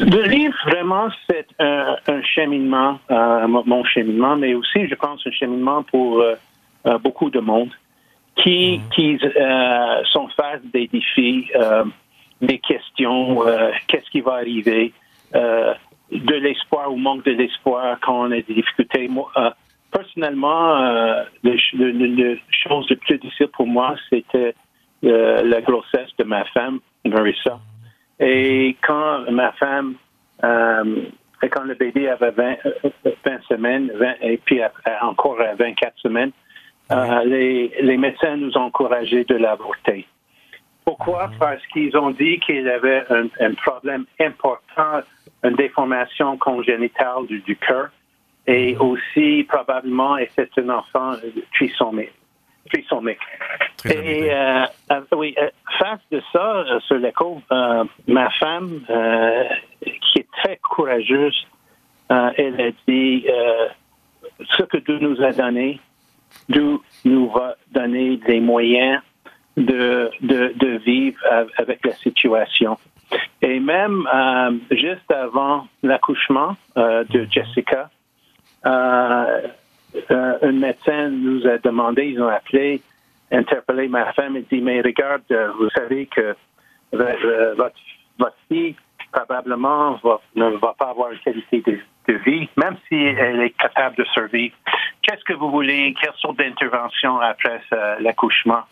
Le 0.00 0.22
livre, 0.28 0.56
vraiment, 0.66 1.08
c'est 1.28 1.46
un, 1.60 2.22
cheminement, 2.22 2.98
euh, 3.10 3.46
mon 3.46 3.84
cheminement, 3.84 4.36
mais 4.36 4.54
aussi, 4.54 4.88
je 4.88 4.94
pense, 4.94 5.24
un 5.26 5.30
cheminement 5.30 5.82
pour 5.84 6.20
euh, 6.20 6.34
euh, 6.86 6.98
beaucoup 6.98 7.30
de 7.30 7.40
monde 7.40 7.70
qui, 8.36 8.78
mhm. 8.78 8.88
qui 8.90 9.18
sont 10.12 10.28
face 10.36 10.60
des 10.72 10.88
défis, 10.88 11.48
des 12.40 12.58
questions, 12.58 13.42
qu'est-ce 13.86 14.10
qui 14.10 14.20
va 14.20 14.34
arriver, 14.34 14.92
de 15.32 16.34
l'espoir 16.34 16.92
ou 16.92 16.96
manque 16.96 17.24
de 17.24 17.30
l'espoir 17.30 17.96
quand 18.00 18.26
on 18.26 18.32
a 18.32 18.40
des 18.40 18.54
difficultés. 18.54 19.06
Moi, 19.06 19.30
personnellement, 19.92 20.74
la 21.44 21.56
chose 21.56 22.90
le 22.90 22.96
plus 22.96 23.18
difficile 23.18 23.48
pour 23.48 23.68
moi, 23.68 23.94
c'était 24.10 24.56
la 25.02 25.60
grossesse 25.60 26.10
de 26.18 26.24
ma 26.24 26.44
femme, 26.46 26.80
Marissa. 27.04 27.60
Et 28.20 28.76
quand 28.82 29.30
ma 29.30 29.52
femme, 29.52 29.94
euh, 30.42 31.02
quand 31.50 31.64
le 31.64 31.74
bébé 31.74 32.08
avait 32.08 32.30
20, 32.30 32.56
20 33.24 33.42
semaines, 33.48 33.92
20, 33.94 34.14
et 34.22 34.38
puis 34.38 34.60
encore 35.02 35.38
24 35.58 35.98
semaines, 35.98 36.32
euh, 36.92 37.24
les, 37.24 37.72
les, 37.80 37.96
médecins 37.96 38.36
nous 38.36 38.56
ont 38.56 38.64
encouragé 38.64 39.24
de 39.24 39.34
l'avorter. 39.36 40.06
Pourquoi? 40.84 41.30
Parce 41.38 41.66
qu'ils 41.68 41.96
ont 41.96 42.10
dit 42.10 42.38
qu'il 42.40 42.68
avait 42.68 43.04
un, 43.08 43.26
un, 43.40 43.54
problème 43.54 44.04
important, 44.20 45.00
une 45.42 45.56
déformation 45.56 46.36
congénitale 46.36 47.26
du, 47.26 47.40
du 47.40 47.56
cœur 47.56 47.88
et 48.46 48.76
aussi 48.76 49.44
probablement, 49.48 50.18
et 50.18 50.28
c'est 50.36 50.50
un 50.58 50.68
enfant 50.68 51.12
trisomique. 51.54 52.12
Et 53.84 54.32
euh, 54.32 54.64
euh, 54.92 55.00
oui, 55.14 55.34
euh, 55.38 55.50
face 55.78 56.00
de 56.10 56.22
ça, 56.32 56.64
sur 56.86 56.96
l'écho, 56.96 57.42
ma 58.06 58.30
femme, 58.30 58.80
qui 59.80 60.20
est 60.20 60.28
très 60.42 60.58
courageuse, 60.62 61.46
elle 62.08 62.60
a 62.60 62.70
dit 62.88 63.26
ce 64.56 64.62
que 64.62 64.78
Dieu 64.78 64.98
nous 65.00 65.22
a 65.22 65.32
donné, 65.32 65.80
Dieu 66.48 66.78
nous 67.04 67.30
va 67.30 67.56
donner 67.72 68.16
des 68.18 68.40
moyens 68.40 69.02
de, 69.56 70.10
de, 70.20 70.52
de 70.56 70.78
vivre 70.78 71.20
avec 71.58 71.84
la 71.84 71.92
situation. 71.92 72.78
Et 73.42 73.60
même 73.60 74.08
juste 74.70 75.10
avant 75.10 75.66
l'accouchement 75.82 76.56
de 76.76 77.20
mhm. 77.20 77.28
Jessica, 79.94 80.38
un 80.42 80.52
médecin 80.52 81.08
nous 81.08 81.46
a 81.46 81.58
demandé, 81.58 82.06
ils 82.06 82.22
ont 82.22 82.28
appelé 82.28 82.82
interpellé 83.30 83.88
ma 83.88 84.12
femme 84.12 84.36
et 84.36 84.44
dit, 84.50 84.60
mais 84.60 84.80
regarde, 84.80 85.22
euh, 85.30 85.50
vous 85.58 85.68
savez 85.70 86.06
que 86.06 86.34
euh, 86.94 87.54
votre, 87.56 87.76
votre 88.18 88.36
fille 88.48 88.76
probablement 89.12 89.98
ne 90.34 90.56
va 90.58 90.74
pas 90.78 90.90
avoir 90.90 91.12
une 91.12 91.18
qualité 91.18 91.62
de, 92.06 92.12
vie, 92.26 92.48
même 92.56 92.76
si 92.88 92.96
elle 92.96 93.40
est 93.40 93.56
capable 93.56 93.96
de 93.96 94.04
survivre. 94.04 94.54
Qu'est-ce 95.02 95.24
que 95.24 95.32
vous 95.32 95.50
voulez? 95.50 95.94
Quelle 96.00 96.12
sorte 96.18 96.38
d'intervention 96.38 97.18
après 97.20 97.60
l'accouchement? 98.00 98.62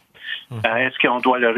Euh, 0.53 0.77
est-ce 0.77 0.99
qu'on 0.99 1.21
doit 1.21 1.39
le, 1.39 1.49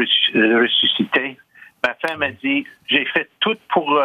ressusciter? 0.61 1.37
Ma 1.83 1.95
femme 1.95 2.21
a 2.21 2.31
dit, 2.31 2.65
j'ai 2.87 3.05
fait 3.05 3.29
tout 3.39 3.57
pour 3.69 3.99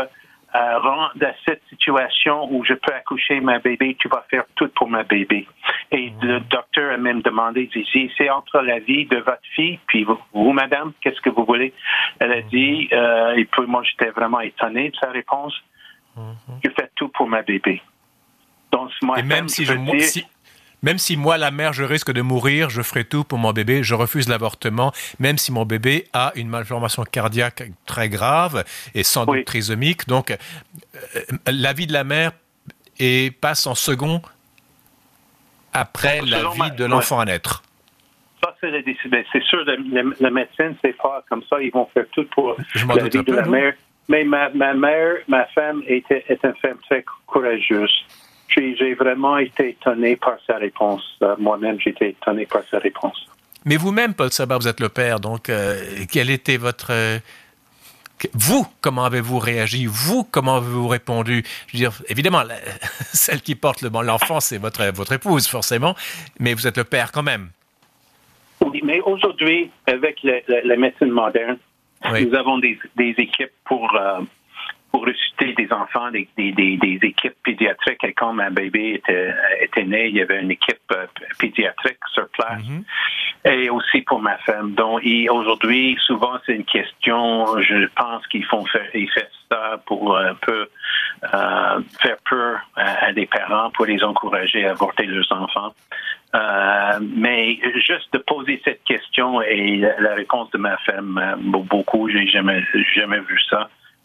euh, 0.54 0.78
rendre 0.78 1.12
cette 1.46 1.62
situation 1.68 2.52
où 2.52 2.64
je 2.64 2.74
peux 2.74 2.92
accoucher 2.92 3.40
ma 3.40 3.58
bébé, 3.58 3.96
tu 3.98 4.08
vas 4.08 4.24
faire 4.30 4.44
tout 4.56 4.68
pour 4.74 4.88
ma 4.88 5.04
bébé. 5.04 5.46
Et 5.92 6.10
mhm. 6.10 6.16
le 6.22 6.40
docteur 6.40 6.92
a 6.92 6.96
même 6.96 7.22
demandé, 7.22 7.68
dit, 7.72 8.10
c'est 8.16 8.30
entre 8.30 8.60
la 8.60 8.78
vie 8.80 9.06
de 9.06 9.18
votre 9.18 9.46
fille, 9.54 9.78
puis 9.86 10.04
vous, 10.04 10.52
madame, 10.52 10.92
qu'est-ce 11.00 11.20
que 11.20 11.30
vous 11.30 11.44
voulez? 11.44 11.72
Elle 12.18 12.32
a 12.32 12.42
mhm. 12.42 12.48
dit, 12.48 12.88
euh, 12.92 13.34
et 13.36 13.44
puis 13.44 13.66
moi 13.66 13.82
j'étais 13.84 14.10
vraiment 14.10 14.40
étonné 14.40 14.90
de 14.90 14.96
sa 14.96 15.10
réponse, 15.10 15.54
je 16.64 16.70
fais 16.70 16.90
tout 16.96 17.08
pour 17.08 17.28
ma 17.28 17.42
bébé. 17.42 17.80
Donc, 18.72 18.90
moi, 19.02 19.18
et 19.18 19.22
même 19.22 19.48
si 19.48 19.64
je, 19.64 19.74
si, 19.98 20.24
même 20.82 20.98
si 20.98 21.16
moi, 21.16 21.38
la 21.38 21.50
mère, 21.50 21.72
je 21.72 21.84
risque 21.84 22.12
de 22.12 22.22
mourir, 22.22 22.70
je 22.70 22.82
ferai 22.82 23.04
tout 23.04 23.24
pour 23.24 23.38
mon 23.38 23.52
bébé, 23.52 23.82
je 23.82 23.94
refuse 23.94 24.28
l'avortement, 24.28 24.92
même 25.18 25.38
si 25.38 25.52
mon 25.52 25.64
bébé 25.64 26.06
a 26.12 26.32
une 26.36 26.48
malformation 26.48 27.04
cardiaque 27.04 27.64
très 27.86 28.08
grave 28.08 28.64
et 28.94 29.02
sans 29.02 29.26
doute 29.26 29.44
trisomique. 29.44 30.08
Donc, 30.08 30.30
euh, 30.30 31.20
la 31.46 31.72
vie 31.72 31.86
de 31.86 31.92
la 31.92 32.04
mère 32.04 32.32
et 32.98 33.30
passe 33.30 33.66
en 33.66 33.74
second 33.74 34.22
après 35.72 36.20
la 36.22 36.50
vie 36.50 36.76
de 36.76 36.84
l'enfant 36.84 37.20
à 37.20 37.24
naître. 37.24 37.62
Ça, 38.42 38.56
c'est 38.60 38.70
C'est 39.32 39.42
sûr, 39.44 39.64
la, 39.66 40.30
médecine, 40.30 40.74
c'est 40.82 40.96
pas 40.96 41.22
comme 41.28 41.42
ça. 41.48 41.60
Ils 41.60 41.70
vont 41.70 41.86
faire 41.92 42.06
tout 42.12 42.24
pour 42.34 42.56
la 42.74 43.02
vie 43.04 43.10
de 43.10 43.32
la 43.32 43.46
mère. 43.46 43.74
Mais 44.08 44.24
ma, 44.24 44.48
mère, 44.48 45.14
ma 45.28 45.44
femme 45.46 45.82
était, 45.86 46.24
est 46.28 46.42
une 46.42 46.54
femme 46.56 46.78
très 46.88 47.04
courageuse 47.26 47.92
j'ai 48.54 48.94
vraiment 48.94 49.38
été 49.38 49.70
étonné 49.70 50.16
par 50.16 50.36
sa 50.46 50.56
réponse. 50.56 51.02
Euh, 51.22 51.34
moi-même, 51.38 51.78
j'ai 51.80 51.90
été 51.90 52.08
étonné 52.10 52.46
par 52.46 52.62
sa 52.70 52.78
réponse. 52.78 53.26
Mais 53.64 53.76
vous-même, 53.76 54.14
Paul 54.14 54.30
Sabat, 54.30 54.58
vous 54.58 54.68
êtes 54.68 54.80
le 54.80 54.88
père, 54.88 55.20
donc 55.20 55.48
euh, 55.48 55.76
quel 56.10 56.30
était 56.30 56.56
votre... 56.56 56.88
Euh, 56.90 57.18
vous, 58.34 58.66
comment 58.82 59.04
avez-vous 59.04 59.38
réagi? 59.38 59.86
Vous, 59.86 60.24
comment 60.24 60.56
avez-vous 60.56 60.88
répondu? 60.88 61.42
Je 61.68 61.72
veux 61.72 61.78
dire, 61.78 61.92
évidemment, 62.08 62.42
celle 63.12 63.40
qui 63.40 63.54
porte 63.54 63.82
l'enfant, 63.82 64.40
c'est 64.40 64.58
votre, 64.58 64.84
votre 64.92 65.12
épouse, 65.12 65.46
forcément, 65.46 65.94
mais 66.38 66.54
vous 66.54 66.66
êtes 66.66 66.76
le 66.76 66.84
père 66.84 67.12
quand 67.12 67.22
même. 67.22 67.48
Oui, 68.60 68.80
mais 68.84 69.00
aujourd'hui, 69.00 69.70
avec 69.86 70.22
la, 70.22 70.76
médecine 70.76 71.10
moderne, 71.10 71.56
nous 72.04 72.34
avons 72.34 72.58
des, 72.58 72.78
des 72.96 73.14
équipes 73.16 73.52
pour 73.64 73.90
pour 74.90 75.06
ressusciter 75.06 75.52
des 75.54 75.72
enfants, 75.72 76.10
des, 76.10 76.28
des, 76.36 76.52
des, 76.52 76.98
équipes 77.02 77.36
pédiatriques. 77.44 78.02
Et 78.04 78.12
quand 78.12 78.32
ma 78.32 78.50
bébé 78.50 78.94
était, 78.94 79.34
était 79.60 79.84
né, 79.84 80.08
il 80.08 80.16
y 80.16 80.22
avait 80.22 80.40
une 80.40 80.50
équipe 80.50 80.78
euh, 80.92 81.06
pédiatrique 81.38 81.98
sur 82.12 82.28
place. 82.30 82.62
Mhm. 82.66 82.84
Et 83.44 83.70
aussi 83.70 84.02
pour 84.02 84.20
ma 84.20 84.36
femme. 84.38 84.72
Donc, 84.72 85.02
aujourd'hui, 85.30 85.96
souvent, 86.02 86.38
c'est 86.44 86.54
une 86.54 86.64
question, 86.64 87.46
je 87.62 87.86
pense 87.96 88.26
qu'ils 88.26 88.44
font 88.44 88.64
faire, 88.66 88.88
ils 88.94 89.10
font 89.10 89.20
ça 89.50 89.80
pour 89.86 90.16
un 90.16 90.34
peu 90.34 90.68
euh, 91.22 91.80
faire 92.00 92.16
peur 92.28 92.60
à, 92.76 93.12
des 93.12 93.26
parents, 93.26 93.70
pour 93.70 93.86
les 93.86 94.02
encourager 94.02 94.66
à 94.66 94.70
avorter 94.70 95.04
leurs 95.04 95.30
enfants. 95.32 95.72
Euh, 96.34 96.98
mais 97.00 97.58
juste 97.86 98.12
de 98.12 98.18
poser 98.18 98.60
cette 98.64 98.82
question 98.84 99.42
et 99.42 99.78
la, 99.78 100.14
réponse 100.14 100.50
de 100.52 100.58
ma 100.58 100.76
femme, 100.78 101.36
beaucoup, 101.40 102.08
j'ai 102.08 102.26
jamais, 102.28 102.62
jamais 102.94 103.20
vu 103.20 103.38
ça. 103.48 103.68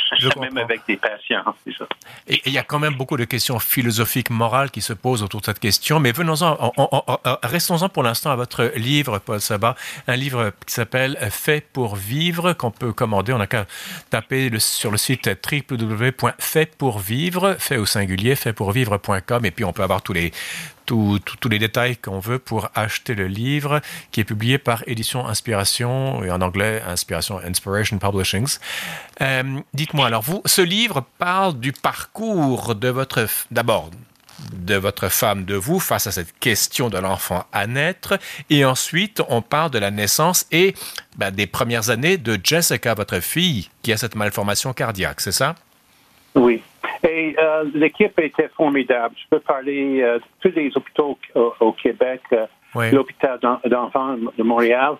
même 0.40 0.58
avec 0.58 0.82
des 0.86 0.96
patients, 0.96 1.42
c'est 1.64 1.76
ça. 1.76 1.86
Et 2.28 2.40
il 2.46 2.52
y 2.52 2.58
a 2.58 2.62
quand 2.62 2.78
même 2.78 2.94
beaucoup 2.94 3.16
de 3.16 3.24
questions 3.24 3.58
philosophiques, 3.58 4.30
morales 4.30 4.70
qui 4.70 4.80
se 4.80 4.92
posent 4.92 5.22
autour 5.22 5.40
de 5.40 5.46
cette 5.46 5.58
question. 5.58 6.00
Mais 6.00 6.12
venons-en, 6.12 6.72
restons-en 7.42 7.88
pour 7.88 8.02
l'instant 8.02 8.30
à 8.30 8.36
votre 8.36 8.72
livre, 8.76 9.18
Paul 9.18 9.40
Sabat, 9.40 9.74
un 10.06 10.16
livre 10.16 10.52
qui 10.66 10.74
s'appelle 10.74 11.16
Fait 11.30 11.66
pour 11.72 11.96
vivre, 11.96 12.52
qu'on 12.52 12.70
peut 12.70 12.92
commander. 12.92 13.32
On 13.32 13.38
n'a 13.38 13.46
qu'à 13.46 13.66
taper 14.10 14.50
sur 14.58 14.90
le 14.90 14.98
site 14.98 15.28
www.faitpourvivre, 15.28 17.56
fait 17.58 17.76
au 17.76 17.86
singulier, 17.86 18.36
faitpourvivre.com, 18.36 19.44
et 19.44 19.50
puis 19.50 19.64
on 19.64 19.72
peut 19.72 19.82
avoir 19.82 20.02
tous 20.02 20.12
les 20.12 20.32
tous 20.86 21.48
les 21.48 21.58
détails 21.58 21.96
qu'on 21.96 22.18
veut 22.18 22.38
pour 22.38 22.68
acheter 22.74 23.14
le 23.14 23.26
livre 23.26 23.80
qui 24.10 24.20
est 24.20 24.24
publié 24.24 24.58
par 24.58 24.82
Édition 24.86 25.26
Inspiration 25.26 26.22
et 26.24 26.30
en 26.30 26.40
anglais 26.40 26.82
Inspiration 26.86 27.38
Inspiration 27.38 27.98
Publishings. 27.98 28.58
Euh, 29.22 29.42
dites-moi 29.72 30.06
alors 30.06 30.22
vous, 30.22 30.42
ce 30.46 30.62
livre 30.62 31.04
parle 31.18 31.58
du 31.58 31.72
parcours 31.72 32.74
de 32.74 32.88
votre 32.88 33.26
d'abord 33.50 33.90
de 34.52 34.74
votre 34.74 35.08
femme, 35.08 35.44
de 35.44 35.54
vous, 35.54 35.80
face 35.80 36.06
à 36.06 36.10
cette 36.10 36.38
question 36.38 36.88
de 36.88 36.98
l'enfant 36.98 37.44
à 37.52 37.66
naître. 37.66 38.18
Et 38.50 38.64
ensuite, 38.64 39.22
on 39.28 39.42
parle 39.42 39.70
de 39.70 39.78
la 39.78 39.90
naissance 39.90 40.46
et 40.50 40.74
ben, 41.16 41.30
des 41.30 41.46
premières 41.46 41.90
années 41.90 42.16
de 42.16 42.38
Jessica, 42.42 42.94
votre 42.94 43.20
fille, 43.20 43.68
qui 43.82 43.92
a 43.92 43.96
cette 43.96 44.16
malformation 44.16 44.72
cardiaque, 44.72 45.20
c'est 45.20 45.32
ça? 45.32 45.54
Oui. 46.34 46.62
Et 47.08 47.34
euh, 47.38 47.64
l'équipe 47.74 48.18
était 48.18 48.48
formidable. 48.56 49.14
Je 49.16 49.28
peux 49.30 49.40
parler 49.40 49.98
de 49.98 50.02
euh, 50.02 50.18
tous 50.40 50.52
les 50.54 50.70
hôpitaux 50.76 51.18
au, 51.60 51.72
Québec, 51.72 52.20
euh, 52.32 52.46
l'hôpital 52.90 53.38
d'enfants 53.64 54.16
de 54.16 54.42
Montréal, 54.42 54.94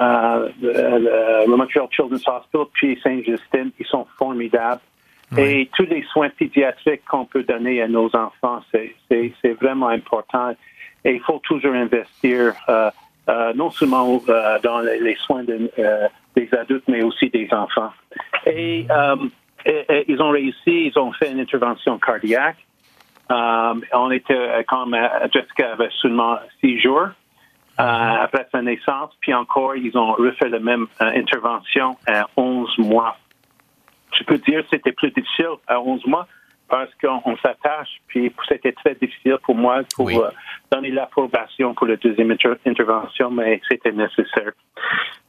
le, 0.00 1.46
Montreal 1.56 1.86
Children's 1.90 2.26
Hospital, 2.26 2.66
puis 2.72 2.98
Saint-Justin, 3.02 3.70
ils 3.78 3.86
sont 3.86 4.06
formidables. 4.18 4.80
Et 5.36 5.68
tous 5.76 5.86
les 5.86 6.04
soins 6.12 6.28
pédiatriques 6.28 7.04
qu'on 7.10 7.24
peut 7.24 7.42
donner 7.42 7.82
à 7.82 7.88
nos 7.88 8.06
enfants, 8.14 8.60
c'est 8.70 9.52
vraiment 9.60 9.88
important. 9.88 10.54
Et 11.04 11.14
il 11.14 11.20
faut 11.20 11.40
toujours 11.42 11.74
investir 11.74 12.54
non 13.56 13.70
seulement 13.70 14.20
dans 14.62 14.80
les, 14.80 15.16
soins 15.16 15.42
des 15.44 16.48
adultes, 16.52 16.84
mais 16.88 17.02
aussi 17.02 17.30
des 17.30 17.48
enfants. 17.52 17.90
Et 18.46 18.86
ils 20.08 20.22
ont 20.22 20.30
réussi, 20.30 20.92
ils 20.92 20.98
ont 20.98 21.12
fait 21.12 21.32
une 21.32 21.40
intervention 21.40 21.98
cardiaque. 21.98 22.58
on 23.30 24.10
était 24.10 24.64
comme 24.68 24.96
Jessica 25.32 25.72
avait 25.72 25.90
seulement 26.00 26.38
six 26.60 26.78
jours. 26.80 27.08
Après 27.76 28.46
sa 28.52 28.62
naissance, 28.62 29.10
puis 29.20 29.34
encore, 29.34 29.74
ils 29.74 29.96
ont 29.96 30.12
refait 30.12 30.48
la 30.48 30.60
même 30.60 30.86
intervention 31.00 31.96
à 32.06 32.26
11 32.36 32.78
mois. 32.78 33.16
Je 34.18 34.24
peux 34.24 34.38
dire 34.38 34.62
que 34.62 34.68
c'était 34.70 34.92
plus 34.92 35.10
difficile 35.10 35.56
à 35.66 35.80
11 35.80 36.06
mois 36.06 36.26
parce 36.68 36.90
qu'on 37.00 37.36
s'attache, 37.36 38.00
puis 38.06 38.32
c'était 38.48 38.72
très 38.72 38.94
difficile 38.94 39.36
pour 39.42 39.54
moi 39.54 39.82
pour 39.94 40.08
euh, 40.08 40.30
donner 40.72 40.90
l'approbation 40.90 41.74
pour 41.74 41.86
la 41.86 41.96
deuxième 41.96 42.34
intervention, 42.66 43.30
mais 43.30 43.60
c'était 43.68 43.92
nécessaire. 43.92 44.52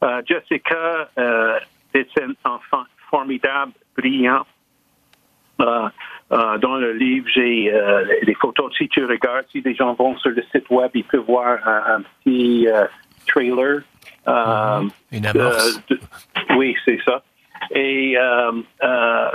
Euh, 0.04 0.22
Jessica 0.26 1.10
euh, 1.18 1.60
est 1.94 2.10
un 2.22 2.34
enfant 2.50 2.84
formidable, 3.10 3.74
brillant. 3.98 4.46
Dans 6.30 6.76
le 6.76 6.94
livre, 6.94 7.28
j'ai 7.34 7.72
des 8.26 8.34
photos. 8.36 8.74
Si 8.78 8.88
tu 8.90 9.06
regardes, 9.06 9.46
si 9.52 9.62
des 9.62 9.76
gens 9.76 9.94
vont 9.94 10.18
sur 10.18 10.32
le 10.32 10.44
site 10.52 10.70
web, 10.70 10.92
ils 10.94 11.04
peuvent 11.04 11.26
voir 11.26 11.60
un, 11.66 12.02
petit 12.24 12.68
trailer. 13.28 13.82
Une 15.12 15.26
amorce. 15.26 15.82
oui, 16.58 16.76
c'est 16.86 17.00
ça. 17.06 17.22
Et 17.72 18.18
euh, 18.18 18.52
euh, 18.84 19.30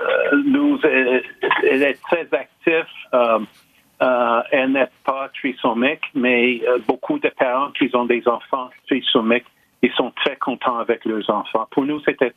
nous, 0.47 0.79
elle 0.83 1.83
est 1.83 2.01
très 2.03 2.29
active. 2.33 2.87
Euh, 4.03 4.43
elle 4.51 4.73
n'est 4.73 4.89
pas 5.05 5.29
trisomique, 5.35 6.05
mais 6.15 6.63
beaucoup 6.87 7.19
de 7.19 7.29
parents 7.29 7.71
qui 7.73 7.91
ont 7.95 8.07
des 8.07 8.27
enfants 8.27 8.71
trisomiques, 8.87 9.45
ils 9.83 9.93
sont 9.93 10.11
très 10.25 10.37
contents 10.37 10.79
avec 10.79 11.05
leurs 11.05 11.29
enfants. 11.29 11.67
Pour 11.71 11.85
nous, 11.85 12.01
c'était 12.05 12.33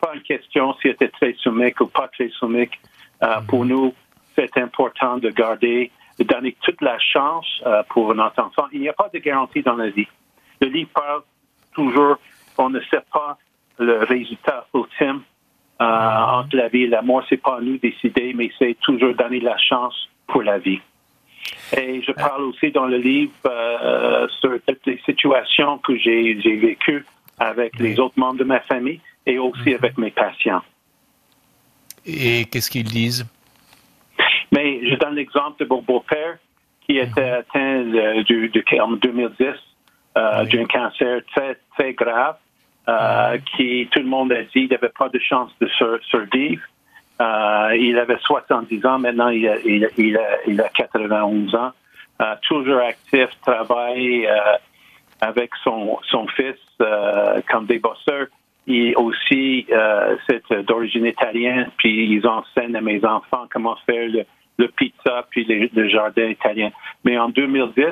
pas 0.00 0.12
une 0.14 0.22
question 0.22 0.74
si 0.80 0.88
était 0.88 1.08
trisomique 1.08 1.80
ou 1.80 1.86
pas 1.86 2.08
trisomique. 2.08 2.78
Euh, 3.22 3.40
pour 3.48 3.64
mhm. 3.64 3.70
nous, 3.70 3.94
c'est 4.36 4.56
important 4.58 5.18
de 5.18 5.30
garder, 5.30 5.90
de 6.18 6.24
donner 6.24 6.56
toute 6.62 6.80
la 6.80 6.98
chance 6.98 7.46
pour 7.88 8.14
notre 8.14 8.40
enfant. 8.40 8.66
Il 8.72 8.80
n'y 8.80 8.88
a 8.88 8.92
pas 8.92 9.08
de 9.12 9.18
garantie 9.18 9.62
dans 9.62 9.74
la 9.74 9.90
vie. 9.90 10.06
Le 10.60 10.68
livre 10.68 10.90
parle 10.94 11.22
toujours, 11.72 12.18
on 12.56 12.70
ne 12.70 12.80
sait 12.90 13.02
pas 13.12 13.38
le 13.78 13.98
résultat 14.04 14.66
ultime 14.74 15.22
euh, 15.80 15.84
entre 15.84 16.56
la 16.56 16.68
vie 16.68 16.82
et 16.82 16.88
la 16.88 17.02
mort. 17.02 17.24
C'est 17.28 17.40
pas 17.40 17.58
à 17.58 17.60
nous 17.60 17.78
décider, 17.78 18.32
mais 18.34 18.50
c'est 18.58 18.76
toujours 18.80 19.14
donner 19.14 19.40
la 19.40 19.56
chance 19.58 20.08
pour 20.26 20.42
la 20.42 20.58
vie. 20.58 20.80
Et 21.76 22.02
je 22.02 22.12
parle 22.12 22.42
aussi 22.42 22.72
dans 22.72 22.86
le 22.86 22.98
livre 22.98 23.32
euh, 23.46 24.26
sur 24.40 24.58
toutes 24.66 24.86
les 24.86 25.00
situations 25.06 25.78
que 25.78 25.96
j'ai 25.96 26.34
vécues 26.34 27.04
avec 27.38 27.78
les 27.78 28.00
autres 28.00 28.18
membres 28.18 28.40
de 28.40 28.44
ma 28.44 28.60
famille 28.60 29.00
et 29.24 29.38
aussi 29.38 29.70
mhm. 29.70 29.74
avec 29.74 29.98
mes 29.98 30.10
patients. 30.10 30.62
Et 32.08 32.46
qu'est-ce 32.46 32.70
qu'ils 32.70 32.84
disent? 32.84 33.26
Mais 34.50 34.80
je 34.88 34.94
donne 34.96 35.14
l'exemple 35.14 35.62
de 35.62 35.68
mon 35.68 35.82
beau-père 35.82 36.38
qui 36.86 36.94
mhm. 36.94 37.02
était 37.02 37.30
atteint 37.30 37.82
du, 38.22 38.50
en 38.80 38.92
2010 38.92 39.46
euh, 40.16 40.44
d'un 40.44 40.64
cancer 40.64 41.20
très, 41.34 41.58
très 41.76 41.92
grave. 41.92 42.36
Euh, 42.88 43.36
qui 43.54 43.86
tout 43.92 44.00
le 44.00 44.06
monde 44.06 44.32
a 44.32 44.44
dit 44.44 44.48
qu'il 44.50 44.68
n'avait 44.70 44.88
pas 44.88 45.10
de 45.10 45.18
chance 45.18 45.50
de 45.60 45.68
survivre. 46.08 46.62
Euh, 47.20 47.76
il 47.78 47.98
avait 47.98 48.16
70 48.18 48.86
ans, 48.86 48.98
maintenant 48.98 49.28
il 49.28 49.46
a, 49.46 49.58
il, 49.58 49.86
il 49.98 50.18
il 50.46 50.60
a 50.62 50.68
91 50.70 51.54
ans. 51.54 51.72
Toujours 52.48 52.78
actif, 52.78 53.28
travaille 53.42 54.26
avec 55.20 55.50
son, 55.62 55.98
son 56.10 56.26
fils 56.28 56.56
comme 57.50 57.66
des 57.66 57.78
bosseurs. 57.78 58.28
Il 58.68 58.94
aussi, 58.96 59.66
c'est 60.28 60.62
d'origine 60.66 61.06
italienne, 61.06 61.70
puis 61.78 62.12
ils 62.12 62.26
enseignent 62.26 62.76
à 62.76 62.80
mes 62.80 63.02
enfants 63.04 63.46
comment 63.50 63.76
faire 63.86 64.08
le, 64.58 64.68
pizza 64.68 65.26
puis 65.30 65.44
le 65.44 65.88
jardin 65.88 66.26
italien. 66.26 66.70
Mais 67.02 67.18
en 67.18 67.30
2010, 67.30 67.82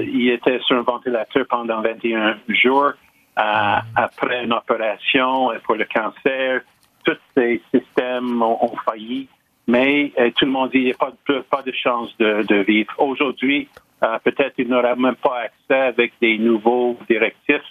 il 0.00 0.30
était 0.30 0.60
sur 0.60 0.76
un 0.76 0.82
ventilateur 0.82 1.44
pendant 1.48 1.80
21 1.82 2.38
jours 2.48 2.92
après 3.38 4.44
une 4.44 4.52
opération 4.52 5.50
pour 5.64 5.76
le 5.76 5.86
cancer. 5.86 6.62
Tous 7.04 7.16
ces 7.36 7.62
systèmes 7.72 8.42
ont, 8.42 8.76
failli, 8.84 9.28
mais 9.66 10.12
euh, 10.18 10.30
tout 10.36 10.44
le 10.44 10.50
monde 10.50 10.70
dit 10.70 10.78
qu'il 10.78 10.84
n'y 10.86 10.92
a 10.92 11.42
pas, 11.48 11.62
de 11.62 11.72
chance 11.72 12.14
de, 12.18 12.62
vivre. 12.62 12.92
Aujourd'hui, 12.98 13.68
euh, 14.04 14.18
peut-être 14.22 14.54
il 14.58 14.68
n'aura 14.68 14.94
même 14.94 15.14
pas 15.16 15.44
accès 15.44 15.86
avec 15.86 16.12
des 16.20 16.36
nouveaux 16.36 16.98
directifs 17.08 17.62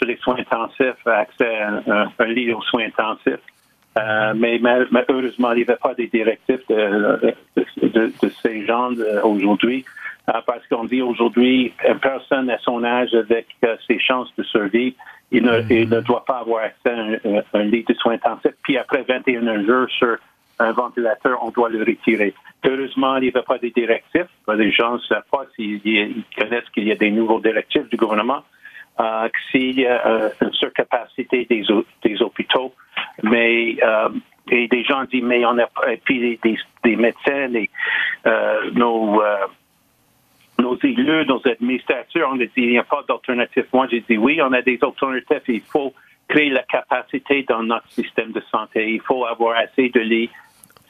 sur 0.00 0.06
les 0.06 0.16
soins 0.16 0.36
intensifs, 0.38 1.06
accès 1.06 1.58
à 1.58 1.82
un, 2.18 2.24
lit 2.26 2.52
aux 2.52 2.62
soins 2.62 2.86
intensifs. 2.86 3.40
Euh, 3.98 4.32
mais 4.36 4.58
malheureusement, 4.60 5.52
il 5.52 5.56
n'y 5.56 5.62
avait 5.62 5.76
pas 5.76 5.94
des 5.94 6.06
directives 6.06 6.62
de, 6.68 7.34
de 7.82 8.28
ces 8.42 8.64
gens 8.64 8.90
aujourd'hui. 9.24 9.84
Euh, 10.28 10.40
parce 10.46 10.66
qu'on 10.68 10.84
dit 10.84 11.02
aujourd'hui, 11.02 11.72
personne 12.00 12.50
à 12.50 12.58
son 12.58 12.84
âge 12.84 13.14
avec 13.14 13.46
euh, 13.64 13.76
ses 13.86 13.98
chances 13.98 14.32
de 14.36 14.42
survie, 14.42 14.94
il 15.32 15.42
ne, 15.42 16.00
doit 16.00 16.24
pas 16.24 16.38
avoir 16.38 16.64
accès 16.64 16.90
à 16.90 17.58
un, 17.58 17.62
lit 17.64 17.84
de 17.88 17.94
soins 17.94 18.14
intensifs. 18.14 18.54
Puis 18.62 18.76
après 18.76 19.02
21 19.08 19.64
jours 19.64 19.88
sur 19.88 20.16
un 20.58 20.72
ventilateur, 20.72 21.38
on 21.42 21.50
doit 21.50 21.70
le 21.70 21.80
retirer. 21.80 22.34
Heureusement, 22.64 23.16
il 23.16 23.22
n'y 23.22 23.28
avait 23.28 23.42
pas 23.42 23.58
de 23.58 23.68
directives. 23.68 24.26
Les 24.54 24.70
gens 24.72 24.94
ne 24.94 24.98
savent 25.00 25.24
pas 25.30 25.46
s'ils 25.56 25.80
connaissent 26.36 26.68
qu'il 26.74 26.84
y 26.84 26.92
a 26.92 26.96
des 26.96 27.10
nouveaux 27.10 27.40
directives 27.40 27.88
du 27.88 27.96
gouvernement. 27.96 28.42
Euh, 28.98 29.28
y 29.54 29.86
a 29.86 30.30
une 30.42 30.52
surcapacité 30.52 31.46
des, 31.48 32.20
hôpitaux, 32.22 32.74
mais 33.22 33.76
et 34.50 34.66
des 34.66 34.84
gens 34.84 35.04
disent 35.04 35.22
mais 35.22 35.44
on 35.44 35.58
a 35.58 35.68
puis 36.04 36.38
des, 36.42 36.96
médecins, 36.96 37.48
nos 38.74 39.22
nos 40.60 40.76
élus, 40.82 41.26
nos 41.26 41.40
administrateurs, 41.46 42.30
on 42.32 42.40
a 42.40 42.44
dit 42.44 42.52
il 42.56 42.70
n'y 42.70 42.78
a 42.78 42.84
pas 42.84 43.02
d'alternative. 43.08 43.66
Moi, 43.72 43.88
j'ai 43.90 44.00
dit 44.00 44.18
oui, 44.18 44.40
on 44.42 44.52
a 44.52 44.62
des 44.62 44.78
alternatives. 44.82 45.40
Il 45.48 45.62
faut 45.62 45.94
créer 46.28 46.50
la 46.50 46.62
capacité 46.62 47.44
dans 47.48 47.62
notre 47.62 47.90
système 47.90 48.32
de 48.32 48.42
santé. 48.50 48.92
Il 48.92 49.00
faut 49.00 49.24
avoir 49.24 49.56
assez 49.58 49.88
de 49.88 50.00
lits, 50.00 50.30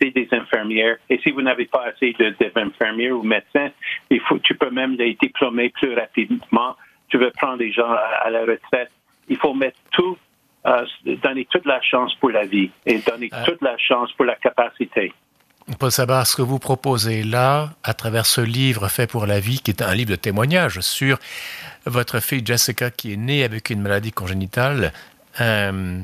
des 0.01 0.29
infirmières. 0.33 0.97
Et 1.09 1.19
si 1.19 1.31
vous 1.31 1.43
n'avez 1.43 1.67
pas 1.67 1.85
assez 1.85 2.15
d'infirmières 2.55 3.17
ou 3.17 3.23
médecins, 3.23 3.71
il 4.11 4.21
faut, 4.21 4.39
tu 4.39 4.55
peux 4.55 4.71
même 4.71 4.97
les 4.97 5.17
diplômer 5.21 5.71
plus 5.71 5.95
rapidement. 5.95 6.77
Tu 7.11 7.19
veux 7.19 7.31
prendre 7.31 7.59
des 7.59 7.73
gens 7.73 7.91
à, 7.91 8.31
la 8.31 8.41
retraite. 8.41 8.91
Il 9.29 9.37
faut 9.37 9.55
mettre 9.55 9.79
tout, 9.93 10.17
euh, 10.67 10.85
donner 11.23 11.47
toute 11.51 11.67
la 11.67 11.81
chance 11.83 12.15
pour 12.17 12.31
la 12.31 12.45
vie 12.45 12.71
et 12.87 12.99
donner 12.99 13.29
euh. 13.33 13.45
toute 13.45 13.61
la 13.63 13.77
chance 13.79 14.13
pour 14.13 14.25
la 14.25 14.37
capacité. 14.37 15.13
Paul 15.79 15.93
savoir 15.93 16.27
ce 16.27 16.37
que 16.37 16.43
vous 16.43 16.59
proposez 16.59 17.23
là, 17.23 17.71
à 17.85 17.95
travers 17.95 18.27
ce 18.27 18.41
livre 18.41 18.89
fait 18.89 19.07
pour 19.07 19.27
la 19.27 19.39
vie, 19.39 19.61
qui 19.61 19.71
est 19.71 19.83
un 19.83 19.95
livre 19.95 20.11
de 20.11 20.17
témoignage 20.17 20.81
sur 20.81 21.19
votre 21.87 22.21
fille 22.21 22.43
Jessica 22.45 22.91
qui 22.91 23.13
est 23.13 23.17
née 23.17 23.45
avec 23.45 23.71
une 23.71 23.81
maladie 23.81 24.11
congénitale. 24.11 24.93
Euh, 25.41 26.01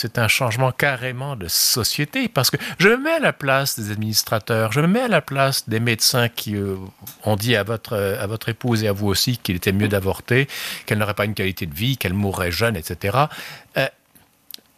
c'est 0.00 0.18
un 0.18 0.28
changement 0.28 0.72
carrément 0.72 1.36
de 1.36 1.46
société 1.46 2.28
parce 2.28 2.50
que 2.50 2.56
je 2.78 2.88
me 2.88 2.96
mets 2.96 3.12
à 3.12 3.18
la 3.18 3.34
place 3.34 3.78
des 3.78 3.90
administrateurs, 3.90 4.72
je 4.72 4.80
me 4.80 4.86
mets 4.86 5.02
à 5.02 5.08
la 5.08 5.20
place 5.20 5.68
des 5.68 5.78
médecins 5.78 6.30
qui 6.30 6.56
euh, 6.56 6.76
ont 7.24 7.36
dit 7.36 7.54
à 7.54 7.64
votre, 7.64 7.96
à 7.96 8.26
votre 8.26 8.48
épouse 8.48 8.82
et 8.82 8.88
à 8.88 8.92
vous 8.92 9.08
aussi 9.08 9.36
qu'il 9.36 9.56
était 9.56 9.72
mieux 9.72 9.88
d'avorter, 9.88 10.48
qu'elle 10.86 10.96
n'aurait 10.96 11.14
pas 11.14 11.26
une 11.26 11.34
qualité 11.34 11.66
de 11.66 11.74
vie, 11.74 11.98
qu'elle 11.98 12.14
mourrait 12.14 12.50
jeune, 12.50 12.76
etc. 12.76 13.18
Euh, 13.76 13.86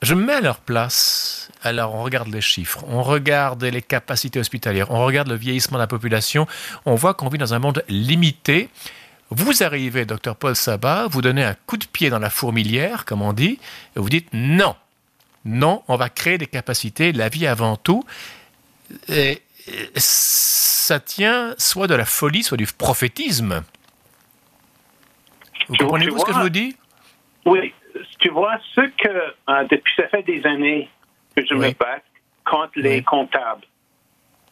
je 0.02 0.14
me 0.14 0.24
mets 0.24 0.34
à 0.34 0.40
leur 0.40 0.58
place. 0.58 1.50
Alors, 1.62 1.94
on 1.94 2.02
regarde 2.02 2.26
les 2.26 2.40
chiffres, 2.40 2.82
on 2.88 3.02
regarde 3.02 3.62
les 3.62 3.82
capacités 3.82 4.40
hospitalières, 4.40 4.90
on 4.90 5.04
regarde 5.04 5.28
le 5.28 5.36
vieillissement 5.36 5.78
de 5.78 5.82
la 5.82 5.86
population. 5.86 6.48
On 6.84 6.96
voit 6.96 7.14
qu'on 7.14 7.28
vit 7.28 7.38
dans 7.38 7.54
un 7.54 7.60
monde 7.60 7.84
limité. 7.88 8.70
Vous 9.30 9.62
arrivez, 9.62 10.04
docteur 10.04 10.34
Paul 10.34 10.56
Sabat, 10.56 11.06
vous 11.08 11.22
donnez 11.22 11.44
un 11.44 11.54
coup 11.66 11.76
de 11.76 11.86
pied 11.86 12.10
dans 12.10 12.18
la 12.18 12.28
fourmilière, 12.28 13.04
comme 13.04 13.22
on 13.22 13.32
dit, 13.32 13.60
et 13.96 14.00
vous 14.00 14.10
dites 14.10 14.28
non, 14.32 14.74
non, 15.44 15.82
on 15.88 15.96
va 15.96 16.08
créer 16.08 16.38
des 16.38 16.46
capacités, 16.46 17.12
la 17.12 17.28
vie 17.28 17.46
avant 17.46 17.76
tout. 17.76 18.04
Et 19.08 19.42
ça 19.96 21.00
tient 21.00 21.54
soit 21.58 21.86
de 21.86 21.94
la 21.94 22.04
folie, 22.04 22.42
soit 22.42 22.56
du 22.56 22.66
prophétisme. 22.66 23.62
Vous 25.68 25.76
comprenez-vous 25.76 26.18
ce 26.18 26.24
que 26.24 26.32
je 26.32 26.40
vous 26.40 26.48
dis? 26.48 26.76
Oui, 27.44 27.72
tu 28.18 28.28
vois, 28.30 28.58
ce 28.74 28.80
que, 28.80 29.08
euh, 29.08 29.64
depuis, 29.70 29.92
ça 29.96 30.08
fait 30.08 30.22
des 30.22 30.44
années 30.46 30.88
que 31.36 31.44
je 31.44 31.54
me 31.54 31.70
bats 31.72 31.98
contre 32.44 32.72
les 32.76 33.02
comptables. 33.02 33.66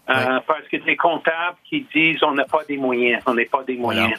Euh, 0.09 0.41
parce 0.47 0.67
que 0.67 0.77
des 0.79 0.97
comptables 0.97 1.57
qui 1.65 1.87
disent 1.95 2.23
on 2.25 2.33
n'a 2.33 2.45
pas 2.45 2.65
des 2.65 2.77
moyens, 2.77 3.23
on 3.27 3.35
n'a 3.35 3.45
pas 3.45 3.63
des 3.63 3.77
moyens. 3.77 4.19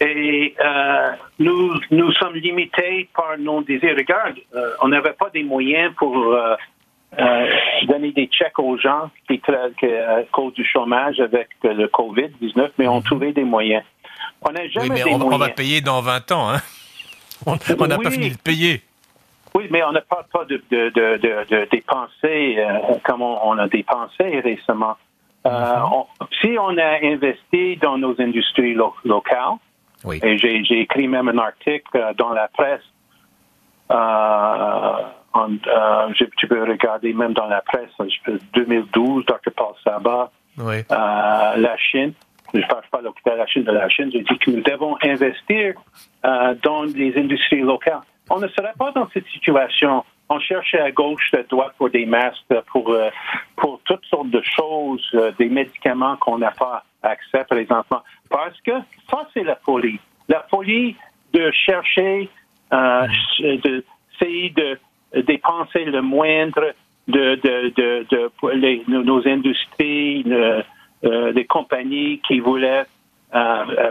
Et 0.00 0.54
euh, 0.64 1.10
nous, 1.38 1.74
nous 1.90 2.12
sommes 2.12 2.34
limités 2.34 3.08
par 3.14 3.36
nos 3.38 3.62
désirs. 3.62 3.94
Regarde, 3.96 4.36
on 4.80 4.88
n'avait 4.88 5.12
pas 5.12 5.28
des 5.30 5.42
moyens 5.42 5.92
pour 5.96 6.34
donner 7.86 8.12
des 8.12 8.28
chèques 8.32 8.58
aux 8.58 8.78
gens 8.78 9.10
qui, 9.28 9.40
à 9.50 10.22
cause 10.32 10.54
du 10.54 10.64
chômage 10.64 11.20
avec 11.20 11.48
le 11.62 11.86
COVID-19, 11.86 12.70
mais 12.78 12.88
on 12.88 12.96
mhm. 12.96 13.02
trouvait 13.02 13.32
des 13.32 13.44
moyens. 13.44 13.84
On 14.42 14.52
n'a 14.52 14.68
jamais 14.68 14.88
oui, 14.90 15.02
mais 15.04 15.14
on, 15.14 15.36
va 15.36 15.48
payer 15.50 15.80
dans 15.80 16.00
20 16.00 16.32
ans. 16.32 16.50
Hein? 16.50 16.60
On 17.46 17.86
n'a 17.86 17.98
pas 17.98 18.10
fini 18.10 18.30
de 18.30 18.38
payer. 18.38 18.82
Oui, 19.54 19.66
mais 19.70 19.82
on 19.82 19.92
ne 19.92 20.00
parle 20.00 20.24
pas 20.32 20.44
de, 20.44 20.62
de, 20.70 20.90
de, 20.90 21.16
de 21.18 21.68
dépenser 21.70 22.56
euh, 22.58 22.96
comme 23.04 23.22
on, 23.22 23.58
a 23.58 23.66
dépensé 23.68 24.40
récemment. 24.40 24.96
Euh, 25.46 25.50
mhm. 25.50 26.26
si 26.40 26.56
on 26.58 26.76
a 26.78 27.04
investi 27.04 27.76
dans 27.78 27.98
nos 27.98 28.14
industries 28.20 28.74
locales, 29.04 29.56
et 30.22 30.38
j'ai 30.38 30.80
écrit 30.80 31.08
même 31.08 31.28
un 31.28 31.38
article 31.38 31.96
euh, 31.96 32.12
dans 32.14 32.32
la 32.32 32.48
presse, 32.48 32.82
en, 33.88 35.48
tu 36.36 36.46
peux 36.46 36.62
regarder 36.62 37.12
même 37.12 37.32
dans 37.32 37.46
la 37.46 37.60
presse, 37.60 37.90
2012, 38.54 39.26
Dr. 39.26 39.52
Paul 39.56 39.74
Sabat, 39.84 40.30
la 40.58 41.76
Chine, 41.76 42.12
je 42.52 42.58
ne 42.58 42.66
parle 42.66 42.82
pas 42.90 43.00
de 43.02 43.36
la 43.36 43.46
Chine 43.46 43.64
de 43.64 43.72
la 43.72 43.88
Chine, 43.88 44.10
je 44.12 44.18
dis 44.18 44.38
que 44.38 44.50
nous 44.50 44.62
devons 44.62 44.96
investir 45.02 45.74
dans 46.22 46.82
les 46.84 47.16
industries 47.16 47.62
locales. 47.62 48.00
On 48.30 48.38
ne 48.38 48.46
serait 48.48 48.72
pas 48.78 48.92
dans 48.92 49.08
cette 49.12 49.26
situation. 49.26 50.04
On 50.28 50.38
cherchait 50.38 50.78
à 50.78 50.92
gauche, 50.92 51.34
à 51.34 51.42
droite 51.42 51.74
pour 51.76 51.90
des 51.90 52.06
masques, 52.06 52.44
pour, 52.70 52.88
euh, 52.90 53.10
pour 53.56 53.80
toutes 53.84 54.04
sortes 54.04 54.30
de 54.30 54.40
choses, 54.42 55.04
euh, 55.14 55.32
des 55.36 55.48
médicaments 55.48 56.16
qu'on 56.16 56.38
n'a 56.38 56.52
pas 56.52 56.84
accès 57.02 57.44
présentement. 57.44 58.02
Parce 58.28 58.60
que 58.62 58.72
ça, 59.10 59.28
c'est 59.34 59.44
la 59.44 59.56
folie. 59.56 59.98
La 60.28 60.46
folie 60.50 60.96
de 61.32 61.50
chercher, 61.52 62.28
euh, 62.72 63.06
d'essayer 63.40 64.50
de 64.50 64.78
dépenser 65.22 65.84
le 65.84 66.02
moindre 66.02 66.74
de, 67.08 67.34
de, 67.36 67.72
de, 67.76 68.06
de 68.10 69.02
nos 69.02 69.26
industries, 69.26 70.24
des 71.02 71.44
compagnies 71.46 72.20
qui 72.26 72.38
voulaient 72.38 72.84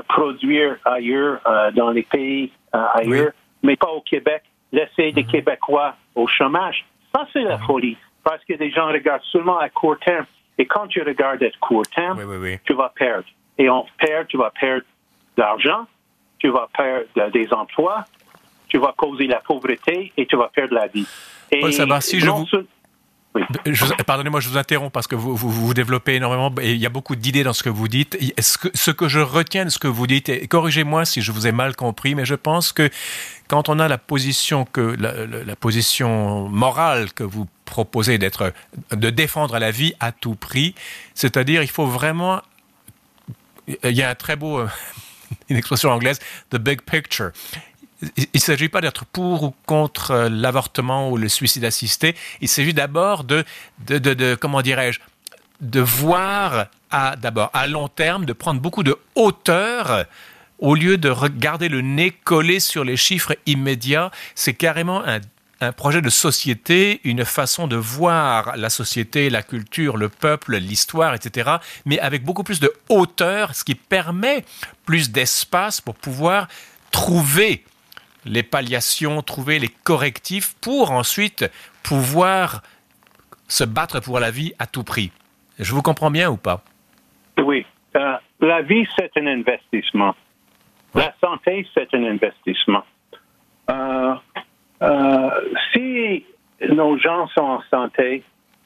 produire 0.07 0.77
ailleurs, 0.85 1.41
dans 1.75 1.91
les 1.91 2.03
pays 2.03 2.51
ailleurs 2.71 3.31
mais 3.63 3.75
pas 3.75 3.89
au 3.89 4.01
Québec, 4.01 4.43
laisser 4.71 5.11
des 5.11 5.23
mhm. 5.23 5.31
Québécois 5.31 5.95
au 6.15 6.27
chômage. 6.27 6.85
Ça, 7.13 7.27
c'est 7.33 7.43
la 7.43 7.57
mhm. 7.57 7.63
folie. 7.63 7.97
Parce 8.23 8.43
que 8.45 8.53
les 8.53 8.71
gens 8.71 8.87
regardent 8.87 9.23
seulement 9.23 9.57
à 9.57 9.69
court 9.69 9.97
terme. 9.99 10.25
Et 10.59 10.65
quand 10.65 10.87
tu 10.87 11.01
regardes 11.01 11.41
à 11.41 11.49
court 11.61 11.87
terme, 11.87 12.19
tu 12.65 12.73
vas 12.73 12.89
perdre. 12.89 13.25
Et 13.57 13.69
on 13.69 13.85
perd, 13.97 14.27
tu 14.27 14.37
vas 14.37 14.51
perdre 14.51 14.83
de 15.35 15.41
l'argent, 15.41 15.87
tu 16.37 16.49
vas 16.49 16.67
perdre 16.75 17.31
des 17.31 17.51
emplois, 17.53 18.05
tu 18.67 18.77
vas 18.77 18.93
causer 18.95 19.27
la 19.27 19.39
pauvreté 19.39 20.11
et 20.15 20.25
tu 20.25 20.35
vas 20.35 20.49
perdre 20.49 20.75
la 20.75 20.87
vie. 20.87 21.07
Et 21.49 21.61
Paul 21.61 22.01
si 22.01 22.19
je 22.19 22.29
vous... 22.29 22.45
Pardonnez-moi, 24.05 24.39
je 24.39 24.49
vous 24.49 24.57
interromps 24.57 24.91
parce 24.91 25.07
que 25.07 25.15
vous, 25.15 25.35
vous, 25.35 25.73
développez 25.73 26.15
énormément 26.15 26.53
et 26.61 26.71
il 26.71 26.77
y 26.79 26.85
a 26.85 26.89
beaucoup 26.89 27.15
d'idées 27.15 27.43
dans 27.43 27.53
ce 27.53 27.61
que 27.61 27.69
vous 27.69 27.87
dites. 27.87 28.17
Ce 28.39 28.91
que, 28.91 29.07
je 29.07 29.19
retiens 29.19 29.65
de 29.65 29.69
ce 29.69 29.77
que 29.77 29.87
vous 29.87 30.07
dites, 30.07 30.29
et 30.29 30.47
corrigez-moi 30.47 31.05
si 31.05 31.21
je 31.21 31.31
vous 31.31 31.45
ai 31.45 31.51
mal 31.51 31.75
compris, 31.75 32.15
mais 32.15 32.25
je 32.25 32.35
pense 32.35 32.73
que 32.73 32.89
quand 33.47 33.69
on 33.69 33.79
a 33.79 33.87
la 33.87 33.97
position 33.97 34.65
que 34.65 34.95
la, 34.99 35.55
position 35.55 36.47
morale 36.49 37.13
que 37.13 37.23
vous 37.23 37.47
proposez 37.65 38.17
d'être 38.17 38.53
de 38.91 39.09
défendre 39.09 39.59
la 39.59 39.71
vie 39.71 39.93
à 39.99 40.11
tout 40.11 40.35
prix, 40.35 40.73
c'est-à-dire 41.13 41.61
il 41.61 41.69
faut 41.69 41.85
vraiment 41.85 42.41
il 43.83 43.91
y 43.91 44.01
a 44.01 44.09
un 44.09 44.15
très 44.15 44.35
beau 44.35 44.61
une 45.49 45.57
expression 45.57 45.91
anglaise, 45.91 46.19
the 46.49 46.57
big 46.57 46.81
picture 46.81 47.31
il 48.01 48.27
ne 48.33 48.39
s'agit 48.39 48.69
pas 48.69 48.81
d'être 48.81 49.05
pour 49.05 49.43
ou 49.43 49.53
contre 49.65 50.12
euh, 50.12 50.29
l'avortement 50.29 51.09
ou 51.09 51.17
le 51.17 51.29
suicide 51.29 51.65
assisté. 51.65 52.15
Il 52.41 52.47
s'agit 52.47 52.73
d'abord 52.73 53.23
de, 53.23 53.43
de, 53.88 53.97
de, 53.97 54.35
comment 54.35 54.62
dirais-je, 54.62 54.99
de 55.62 55.81
voir 55.81 56.67
à 56.91 57.15
d'abord 57.15 57.49
à 57.53 57.67
long 57.67 57.88
terme, 57.88 58.25
de 58.25 58.33
prendre 58.33 58.62
beaucoup 58.62 58.83
de 58.83 58.97
hauteur 59.15 60.05
au 60.59 60.75
lieu 60.75 60.97
de 60.97 61.09
regarder 61.09 61.69
le 61.69 61.81
nez 61.81 62.12
collé 62.12 62.59
sur 62.59 62.83
les 62.83 62.97
chiffres 62.97 63.35
immédiats. 63.45 64.12
C'est 64.35 64.53
carrément 64.53 65.05
un, 65.05 65.19
un 65.62 65.71
projet 65.71 66.01
de 66.01 66.09
société, 66.09 67.01
une 67.03 67.25
façon 67.25 67.67
de 67.67 67.75
voir 67.75 68.55
la 68.57 68.69
société, 68.69 69.29
la 69.29 69.43
culture, 69.43 69.97
le 69.97 70.09
peuple, 70.09 70.57
l'histoire, 70.57 71.13
etc., 71.13 71.51
mais 71.85 71.99
avec 71.99 72.23
beaucoup 72.23 72.43
plus 72.43 72.59
de 72.59 72.71
hauteur, 72.88 73.55
ce 73.55 73.63
qui 73.63 73.75
permet 73.75 74.45
plus 74.85 75.12
d'espace 75.12 75.81
pour 75.81 75.95
pouvoir 75.95 76.47
trouver 76.91 77.63
les 78.25 78.43
palliations, 78.43 79.21
trouver 79.21 79.60
les 79.60 79.69
correctifs 79.84 80.55
pour 80.62 80.91
ensuite 80.91 81.49
pouvoir 81.84 82.62
se 83.47 83.63
battre 83.63 83.99
pour 83.99 84.19
la 84.19 84.32
vie 84.32 84.53
à 84.60 84.67
tout 84.67 84.84
prix. 84.84 85.12
Je 85.58 85.73
vous 85.73 85.82
comprends 85.82 86.12
bien 86.12 86.29
ou 86.29 86.38
pas? 86.38 86.62
Oui. 87.38 87.65
Euh, 87.95 88.17
la 88.39 88.62
vie, 88.62 88.88
c'est 88.97 89.12
un 89.17 89.27
investissement. 89.27 90.15
La 90.93 91.13
santé, 91.21 91.67
c'est 91.73 91.93
un 91.93 92.03
investissement. 92.03 92.84
Euh, 93.69 94.15
euh, 94.82 95.29
si 95.73 96.25
nos 96.69 96.97
gens 96.97 97.27
sont 97.29 97.41
en 97.41 97.62
santé, 97.69 98.23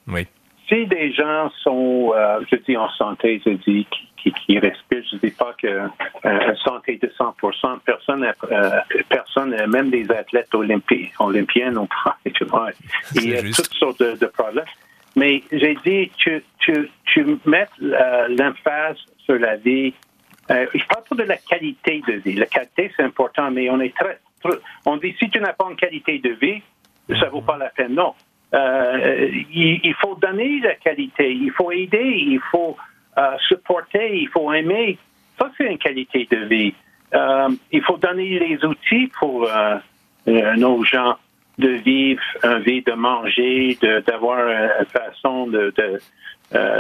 oui. 0.07 0.27
Si 0.67 0.85
des 0.87 1.11
gens 1.13 1.49
sont, 1.61 2.13
je 2.49 2.55
dis 2.57 2.77
en 2.77 2.89
santé, 2.91 3.41
je 3.45 3.51
dis 3.51 3.87
qui, 4.23 4.31
qui 4.31 4.59
respirent. 4.59 5.03
Je 5.09 5.15
ne 5.15 5.21
dis 5.21 5.31
pas 5.31 5.53
que 5.61 5.67
euh, 5.67 6.55
santé 6.63 6.97
de 7.01 7.11
100 7.17 7.35
personne, 7.85 8.31
euh, 8.51 8.79
personne, 9.09 9.55
même 9.67 9.89
des 9.89 10.09
athlètes 10.11 10.53
olympiens 10.55 11.71
n'ont 11.71 11.87
pas. 11.87 12.17
Il 13.15 13.29
y 13.29 13.35
a 13.35 13.41
toutes 13.41 13.73
sortes 13.73 14.01
de, 14.01 14.25
problèmes. 14.27 14.65
Mais 15.15 15.43
j'ai 15.51 15.77
dit, 15.85 16.11
tu, 16.17 16.43
tu, 16.59 16.89
tu 17.05 17.37
mets 17.45 17.67
euh, 17.81 18.27
l'emphase 18.29 18.97
sur 19.19 19.35
la 19.35 19.57
vie. 19.57 19.93
Euh, 20.49 20.65
je 20.73 20.85
parle 20.85 21.03
pas 21.09 21.15
de 21.15 21.23
la 21.23 21.37
qualité 21.37 22.01
de 22.07 22.13
vie. 22.13 22.33
La 22.33 22.47
qualité, 22.47 22.91
c'est 22.95 23.03
important, 23.03 23.51
mais 23.51 23.69
on 23.69 23.79
est 23.79 23.95
très, 23.95 24.19
on 24.85 24.97
dit 24.97 25.15
si 25.19 25.29
tu 25.29 25.39
n'as 25.39 25.53
pas 25.53 25.67
une 25.69 25.75
qualité 25.75 26.19
de 26.19 26.31
vie, 26.31 26.61
ça 27.19 27.29
vaut 27.29 27.41
pas 27.41 27.57
la 27.57 27.69
peine. 27.69 27.93
Non. 27.93 28.13
Euh, 28.53 29.29
il, 29.51 29.79
il, 29.83 29.93
faut 29.95 30.15
donner 30.15 30.59
la 30.59 30.75
qualité, 30.75 31.33
il 31.33 31.51
faut 31.51 31.71
aider, 31.71 32.23
il 32.27 32.39
faut 32.51 32.77
euh, 33.17 33.35
supporter, 33.47 34.15
il 34.15 34.29
faut 34.29 34.51
aimer. 34.53 34.97
Ça, 35.39 35.49
c'est 35.57 35.65
une 35.65 35.77
qualité 35.77 36.27
de 36.29 36.37
vie. 36.45 36.73
Euh, 37.15 37.49
il 37.71 37.81
faut 37.83 37.97
donner 37.97 38.39
les 38.39 38.63
outils 38.63 39.11
pour 39.19 39.49
euh, 39.49 39.77
nos 40.25 40.83
gens 40.83 41.15
de 41.57 41.69
vivre 41.69 42.21
une 42.43 42.59
vie, 42.59 42.81
de 42.81 42.93
manger, 42.93 43.77
d'avoir 44.07 44.39
une 44.39 44.85
façon 44.85 45.47
de, 45.47 45.73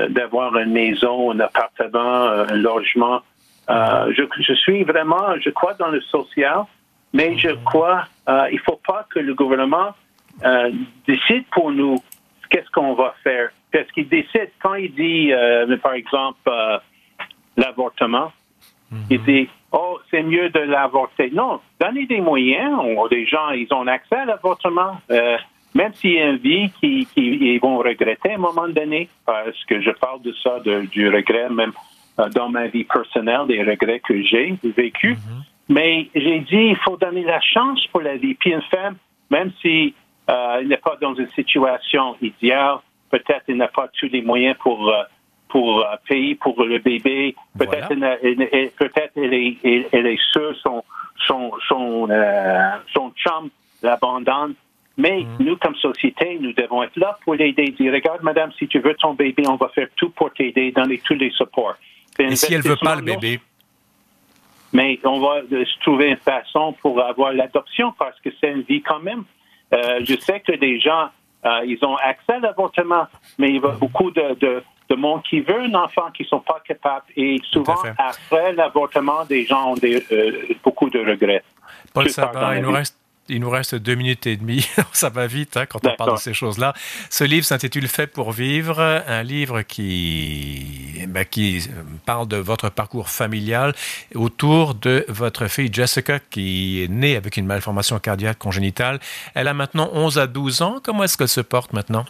d'avoir 0.09 0.55
une 0.57 0.71
maison, 0.71 1.31
un 1.31 1.39
appartement, 1.39 2.25
un 2.25 2.55
logement. 2.55 3.21
Je, 3.69 4.23
je, 4.39 4.53
suis 4.53 4.83
vraiment, 4.83 5.39
je 5.39 5.51
crois 5.51 5.75
dans 5.75 5.89
le 5.89 6.01
social, 6.01 6.65
mais 7.13 7.37
je 7.37 7.51
crois 7.63 8.05
euh, 8.27 8.47
il 8.51 8.59
faut 8.59 8.79
pas 8.85 9.05
que 9.09 9.19
le 9.19 9.33
gouvernement 9.33 9.93
décide 11.07 11.45
pour 11.51 11.71
nous 11.71 11.97
qu'est-ce 12.53 12.69
qu'on 12.69 12.93
va 12.93 13.15
faire. 13.23 13.49
Parce 13.71 13.91
qu'il 13.91 14.07
décide, 14.07 14.51
quand 14.61 14.75
il 14.75 14.93
dit, 14.93 15.33
euh, 15.33 15.75
par 15.77 15.93
exemple, 15.93 16.39
euh, 16.47 16.77
l'avortement, 17.57 18.31
il 19.09 19.19
mhm. 19.19 19.25
dit, 19.25 19.49
oh, 19.71 19.97
c'est 20.11 20.21
mieux 20.21 20.49
de 20.51 20.59
l'avorter. 20.59 21.31
Non, 21.33 21.59
donnez 21.81 22.05
des 22.05 22.21
moyens. 22.21 22.79
des 23.09 23.25
gens, 23.25 23.49
ils 23.49 23.67
ont 23.73 23.87
accès 23.87 24.17
à 24.17 24.25
l'avortement. 24.25 24.97
Euh, 25.09 25.37
même 25.73 25.91
s'il 25.95 26.13
y 26.13 26.19
a 26.19 26.29
une 26.29 26.37
vie 26.37 26.69
qu'ils 26.79 27.07
qui, 27.07 27.57
vont 27.57 27.79
regretter 27.79 28.33
à 28.33 28.35
un 28.35 28.37
moment 28.37 28.67
donné, 28.67 29.09
parce 29.25 29.65
que 29.65 29.81
je 29.81 29.89
parle 29.89 30.21
de 30.21 30.31
ça, 30.33 30.59
du 30.59 31.09
regret, 31.09 31.49
même 31.49 31.71
dans 32.35 32.49
ma 32.49 32.67
vie 32.67 32.83
personnelle, 32.83 33.47
des 33.47 33.63
regrets 33.63 33.99
que 33.99 34.21
j'ai 34.21 34.55
vécu. 34.63 35.13
Mhm. 35.13 35.43
Mais 35.69 36.09
j'ai 36.13 36.41
dit, 36.41 36.67
il 36.69 36.77
faut 36.77 36.97
donner 36.97 37.23
la 37.23 37.41
chance 37.41 37.83
pour 37.91 38.01
la 38.01 38.17
vie. 38.17 38.35
Puis 38.35 38.51
une 38.51 38.61
femme, 38.61 38.97
même 39.31 39.51
si 39.63 39.95
il 40.29 40.67
n'est 40.67 40.77
pas 40.77 40.97
dans 41.01 41.15
une 41.15 41.29
situation 41.31 42.15
idéale, 42.21 42.77
peut-être 43.13 43.43
il 43.47 43.57
n'a 43.57 43.67
pas 43.67 43.87
tous 43.99 44.09
les 44.11 44.21
moyens 44.21 44.57
pour 44.59 44.89
euh, 44.89 45.03
pour 45.49 45.81
euh, 45.81 45.95
payer 46.07 46.35
pour 46.35 46.61
le 46.63 46.79
bébé. 46.79 47.35
Peut-être 47.57 47.89
peut-être 48.77 49.13
elle 49.15 49.33
est, 49.33 49.57
elle 49.91 50.07
est 50.07 50.21
sûre 50.31 50.55
son 50.63 50.83
son 51.27 51.51
son 51.67 52.07
euh, 52.09 52.71
son 52.93 53.11
chum 53.11 53.49
l'abandonne. 53.83 54.55
Mais 54.95 55.21
mm. 55.21 55.43
nous, 55.43 55.57
comme 55.57 55.75
société, 55.75 56.37
nous 56.39 56.53
devons 56.53 56.83
être 56.83 56.97
là 56.97 57.17
pour 57.23 57.33
l'aider. 57.33 57.69
Dire, 57.79 57.91
regarde, 57.91 58.21
madame, 58.21 58.51
si 58.59 58.67
tu 58.67 58.79
veux 58.79 58.93
ton 58.93 59.15
bébé, 59.15 59.43
on 59.47 59.55
va 59.55 59.69
faire 59.69 59.87
tout 59.95 60.11
pour 60.11 60.31
t'aider, 60.31 60.71
donner 60.71 60.99
tous 61.03 61.15
les 61.15 61.31
supports. 61.31 61.75
Et 62.19 62.35
si 62.35 62.53
elle 62.53 62.61
veut 62.61 62.75
pas 62.75 62.95
le 62.95 63.01
bébé? 63.01 63.39
Mais 64.71 64.99
on 65.03 65.19
va 65.19 65.41
trouver 65.81 66.09
une 66.09 66.17
façon 66.17 66.73
pour 66.81 67.01
avoir 67.01 67.31
l'adoption 67.33 67.91
parce 67.97 68.19
que 68.21 68.29
c'est 68.39 68.51
une 68.51 68.61
vie 68.61 68.81
quand 68.81 68.99
même. 68.99 69.23
Je 69.73 70.19
sais 70.19 70.39
que 70.41 70.53
des 70.53 70.79
gens 70.79 71.09
euh, 71.45 71.61
ils 71.65 71.83
ont 71.83 71.95
accès 71.97 72.33
à 72.33 72.39
l'avortement, 72.39 73.07
mais 73.37 73.49
il 73.49 73.55
y 73.55 73.57
a 73.57 73.71
beaucoup 73.71 74.11
de, 74.11 74.35
de, 74.39 74.63
de, 74.89 74.95
monde 74.95 75.21
qui 75.29 75.41
veut 75.41 75.61
un 75.61 75.73
enfant 75.73 76.09
qui 76.13 76.23
ne 76.23 76.27
sont 76.27 76.39
pas 76.39 76.61
capables. 76.65 77.05
Et 77.17 77.37
souvent, 77.51 77.75
après 77.97 78.53
l'avortement, 78.53 79.25
des 79.25 79.45
gens 79.45 79.71
ont 79.71 79.75
des, 79.75 80.03
euh, 80.11 80.53
beaucoup 80.63 80.89
de 80.89 80.99
regrets. 80.99 81.43
Paul 81.93 82.09
Sabat, 82.09 82.55
il 82.55 82.61
nous 82.61 82.71
reste 82.71 82.97
Il 83.29 83.39
nous 83.39 83.49
reste 83.49 83.75
deux 83.75 83.95
minutes 83.95 84.27
et 84.27 84.35
demie. 84.35 84.67
Ça 84.91 85.09
va 85.09 85.27
vite 85.27 85.55
hein, 85.55 85.65
quand 85.65 85.85
on 85.85 85.95
parle 85.95 86.13
de 86.13 86.17
ces 86.17 86.33
choses-là. 86.33 86.73
Ce 87.09 87.23
livre 87.23 87.45
s'intitule 87.45 87.87
Fait 87.87 88.07
pour 88.07 88.31
vivre, 88.31 88.79
un 88.79 89.23
livre 89.23 89.61
qui, 89.61 91.05
ben, 91.07 91.23
qui 91.23 91.69
parle 92.05 92.27
de 92.27 92.37
votre 92.37 92.69
parcours 92.69 93.09
familial 93.09 93.73
autour 94.13 94.75
de 94.75 95.05
votre 95.07 95.47
fille 95.47 95.69
Jessica 95.71 96.19
qui 96.19 96.83
est 96.83 96.87
née 96.89 97.15
avec 97.15 97.37
une 97.37 97.45
malformation 97.45 97.97
cardiaque 97.99 98.39
congénitale. 98.39 98.99
Elle 99.35 99.47
a 99.47 99.53
maintenant 99.53 99.89
11 99.93 100.19
à 100.19 100.27
12 100.27 100.61
ans. 100.61 100.75
Comment 100.83 101.03
est-ce 101.03 101.17
qu'elle 101.17 101.27
se 101.27 101.41
porte 101.41 101.73
maintenant? 101.73 102.05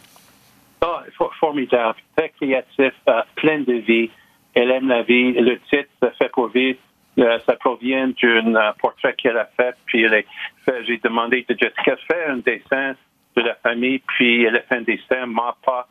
Oh, 0.84 1.30
formidable, 1.40 1.98
très 2.16 2.30
créatif, 2.30 2.94
euh, 3.08 3.22
plein 3.36 3.60
de 3.60 3.74
vie. 3.74 4.10
Elle 4.54 4.70
aime 4.70 4.88
la 4.88 5.02
vie. 5.02 5.32
Le 5.32 5.58
titre, 5.70 5.88
Fait 6.18 6.28
pour 6.30 6.48
vivre, 6.48 6.78
euh, 6.78 6.93
ça 7.16 7.56
provient 7.56 8.08
d'un 8.08 8.54
euh, 8.54 8.72
portrait 8.80 9.14
qu'elle 9.14 9.36
a 9.36 9.48
fait. 9.56 9.74
Puis 9.86 10.06
j'ai 10.08 10.98
demandé 10.98 11.44
à 11.48 11.52
Jessica 11.52 11.94
de 11.94 12.00
faire 12.00 12.30
un 12.30 12.38
dessin 12.38 12.94
de 13.36 13.42
la 13.42 13.54
famille, 13.56 14.00
puis 14.00 14.44
elle 14.44 14.56
a 14.56 14.60
fait 14.60 14.76
un 14.76 14.82
dessin, 14.82 15.26
ma 15.26 15.56
pas. 15.64 15.88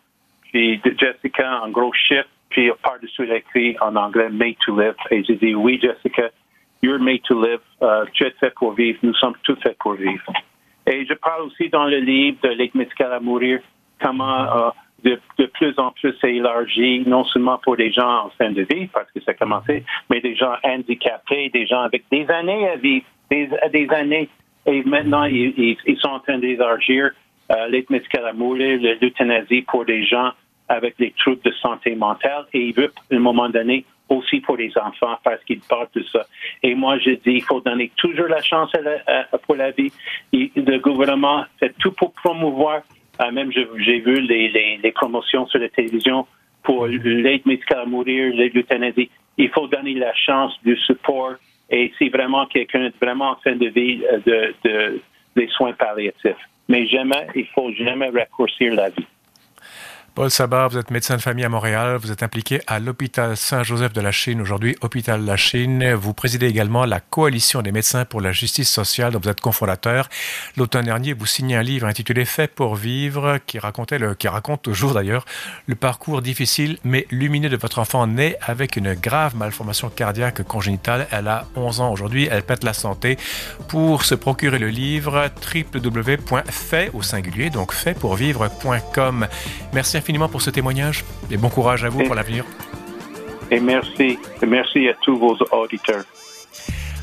Puis 0.52 0.82
Jessica 0.84 1.62
en 1.64 1.70
gros 1.70 1.94
chiffre, 1.94 2.28
puis 2.50 2.72
par-dessus 2.82 3.32
écrit 3.34 3.76
en 3.82 3.96
anglais 3.96 4.30
Made 4.30 4.58
to 4.66 4.80
Live. 4.80 4.96
Et 5.12 5.24
j'ai 5.24 5.36
dit 5.36 5.56
oui, 5.56 5.80
Jessica, 5.82 6.30
you're 6.82 7.00
made 7.00 7.24
to 7.24 7.42
live. 7.42 7.62
Euh, 7.82 8.06
tu 8.14 8.26
es 8.26 8.32
fait 8.40 8.54
pour 8.56 8.74
vivre. 8.74 9.00
Nous 9.04 9.16
sommes 9.16 9.36
tous 9.44 9.60
faits 9.62 9.78
pour 9.80 9.94
vivre. 9.94 10.24
Et 10.86 11.06
je 11.06 11.14
parle 11.14 11.44
aussi 11.44 11.70
dans 11.70 11.86
le 11.86 11.98
livre 11.98 12.38
de 12.44 12.50
l'aide 12.50 12.76
médicale 12.76 13.14
à 13.14 13.20
mourir 13.20 13.62
comment 14.02 14.74
de, 15.04 15.46
plus 15.46 15.74
en 15.78 15.92
plus 15.92 16.16
élargi, 16.24 17.04
non 17.06 17.24
seulement 17.26 17.58
pour 17.58 17.78
des 17.78 17.92
gens 17.92 18.26
en 18.26 18.30
fin 18.38 18.52
de 18.52 18.62
vie, 18.63 18.88
parce 18.88 19.12
que 19.12 19.22
ça 19.22 19.32
a 19.32 19.34
commencé, 19.34 19.84
mais 20.10 20.22
des 20.22 20.36
gens 20.36 20.54
handicapés, 20.63 21.50
des 21.50 21.66
gens 21.66 21.82
avec 21.82 22.04
des 22.12 22.30
années 22.30 22.70
à 22.70 22.76
vivre, 22.76 23.06
des, 23.30 23.89
années. 23.92 24.30
Et 24.66 24.84
maintenant, 24.84 25.26
ils, 25.26 25.78
sont 26.00 26.10
en 26.10 26.20
train 26.20 26.38
d'élargir 26.38 27.12
euh, 27.52 27.68
l'aide 27.68 27.89
médicale 27.89 28.28
à 28.28 28.34
mourir, 28.34 28.80
l'euthanasie 29.02 29.63
pour 29.63 29.86
des 29.86 30.06
gens 30.06 30.32
avec 30.70 30.98
des 30.98 31.12
troubles 31.12 31.42
de 31.44 31.52
santé 31.52 31.96
mentale. 31.96 32.46
Et 32.54 32.68
ils 32.68 32.74
veulent, 32.74 32.92
à 33.12 33.16
un 33.16 33.20
moment 33.20 33.50
donné, 33.50 33.86
aussi 34.10 34.39
pour 34.39 34.58
les 34.58 34.72
enfants 34.78 35.18
parce 35.24 35.44
qu'ils 35.44 35.62
parlent 35.62 35.88
de 35.96 36.04
ça. 36.04 36.26
Et 36.62 36.76
moi, 36.76 36.98
je 37.00 37.12
dis, 37.12 37.36
il 37.36 37.44
faut 37.44 37.62
donner 37.62 37.92
toujours 37.96 38.28
la 38.28 38.42
chance 38.42 38.72
pour 39.46 39.56
la 39.56 39.72
vie. 39.72 39.92
le 40.32 40.78
gouvernement 40.78 41.46
fait 41.60 41.74
tout 41.80 41.92
pour 41.92 42.13
promouvoir 42.13 42.82
même 43.32 43.52
j'ai 43.52 43.99
vu 43.99 44.21
les, 44.21 44.80
les, 44.82 44.91
promotions 44.91 45.45
sur 45.47 45.60
la 45.60 45.69
télévision 45.69 46.26
pour 46.63 46.88
l'aide 46.88 47.45
médicale 47.45 47.80
à 47.80 47.86
mourir, 47.86 48.34
l'euthanasie. 48.36 49.10
Il 49.38 49.49
faut 49.49 49.67
donner 49.67 49.95
la 49.95 50.13
chance 50.13 50.54
du 50.63 50.76
support 50.78 51.34
et 51.69 51.91
si 51.97 52.10
vraiment 52.10 52.45
quelqu'un 52.45 52.86
est 52.86 52.97
vraiment 53.02 53.32
en 53.32 53.36
fin 53.38 53.56
de 53.56 53.67
vie 53.67 54.02
euh, 54.12 54.19
de, 54.26 54.54
de, 54.63 55.02
des 55.36 55.47
soins 55.47 55.73
palliatifs. 55.73 56.36
Mais 56.69 56.88
jamais, 56.88 57.28
il 57.36 57.47
faut 57.47 57.71
jamais 57.73 58.10
raccourcir 58.10 58.73
la 58.73 58.89
vie. 58.89 59.06
Paul 60.15 60.30
Sabat, 60.30 60.67
vous 60.67 60.78
êtes 60.78 60.91
médecin 60.91 61.15
de 61.15 61.21
famille 61.23 61.43
à 61.43 61.49
Montréal, 61.49 61.97
vous 61.99 62.12
êtes 62.12 62.21
impliqué 62.21 62.62
à 62.67 62.80
l'hôpital 62.80 63.36
Saint-Joseph 63.36 63.93
de 63.93 64.02
la 64.02 64.12
Chine, 64.12 64.41
aujourd'hui 64.41 64.76
hôpital 64.82 65.26
La 65.26 65.38
Chine. 65.38 65.95
Vous 65.95 66.13
présidez 66.13 66.45
également 66.45 66.86
la 66.86 66.99
coalition 66.99 67.63
des 67.63 67.71
médecins 67.71 68.06
pour 68.06 68.21
la 68.21 68.32
justice 68.32 68.69
sociale 68.69 69.13
dont 69.13 69.19
vous 69.19 69.30
êtes 69.30 69.41
cofondateur. 69.41 70.10
L'automne 70.56 70.86
dernier, 70.86 71.13
vous 71.13 71.26
signez 71.26 71.56
un 71.56 71.63
livre 71.63 71.88
intitulé 71.88 72.26
Fait 72.26 72.47
pour 72.47 72.76
vivre 72.76 73.39
qui 73.47 73.58
racontait 73.58 73.97
qui 74.19 74.28
raconte 74.28 74.62
toujours 74.62 74.93
d'ailleurs 74.93 75.26
le 75.65 75.73
parcours 75.73 76.21
difficile 76.21 76.78
mais 76.84 77.08
lumineux 77.10 77.49
de 77.49 77.58
votre 77.58 77.80
enfant 77.80 78.06
né 78.06 78.36
avec 78.39 78.76
une 78.76 78.93
grave 78.93 79.36
malformation 79.36 79.89
cardiaque 79.89 80.43
congénitale. 80.43 81.08
Elle 81.10 81.28
a 81.28 81.47
11 81.56 81.82
ans 81.82 81.91
aujourd'hui, 81.91 82.28
elle 82.30 82.43
pète 82.43 82.63
la 82.63 82.73
santé. 82.73 83.17
Pour 83.67 84.04
se 84.04 84.13
procurer 84.13 84.60
le 84.60 84.69
livre, 84.69 85.32
www.fait 85.56 86.91
au 86.93 87.02
singulier, 87.02 87.49
donc 87.49 87.73
faitpourvivre.com. 87.73 89.28
Merci 89.73 90.03
infiniment 90.04 90.28
pour 90.28 90.42
ce 90.42 90.50
témoignage 90.50 91.06
et 91.32 91.38
bon 91.38 91.48
courage 91.48 91.86
à 91.86 91.89
vous 91.89 92.04
pour 92.04 92.13
l'avenir. 92.13 92.44
Et 93.50 93.62
merci. 93.62 94.20
merci 94.46 94.89
à 94.89 94.94
tous 94.96 95.18
vos 95.18 95.38
auditeurs. 95.52 96.04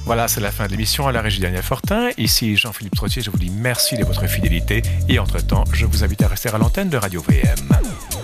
Voilà, 0.04 0.28
c'est 0.28 0.40
la 0.40 0.50
fin 0.50 0.66
de 0.66 0.72
l'émission 0.72 1.08
à 1.08 1.12
la 1.12 1.22
régie 1.22 1.40
Daniel 1.40 1.62
Fortin. 1.62 2.10
Ici 2.18 2.56
Jean-Philippe 2.56 2.94
Trottier, 2.94 3.22
je 3.22 3.30
vous 3.30 3.38
dis 3.38 3.50
merci 3.50 3.96
de 3.96 4.04
votre 4.04 4.26
fidélité 4.26 4.82
et 5.08 5.18
entre-temps, 5.18 5.64
je 5.72 5.86
vous 5.86 6.04
invite 6.04 6.22
à 6.22 6.28
rester 6.28 6.50
à 6.50 6.58
l'antenne 6.58 6.90
de 6.90 6.98
Radio 6.98 7.22
VM. 7.22 8.19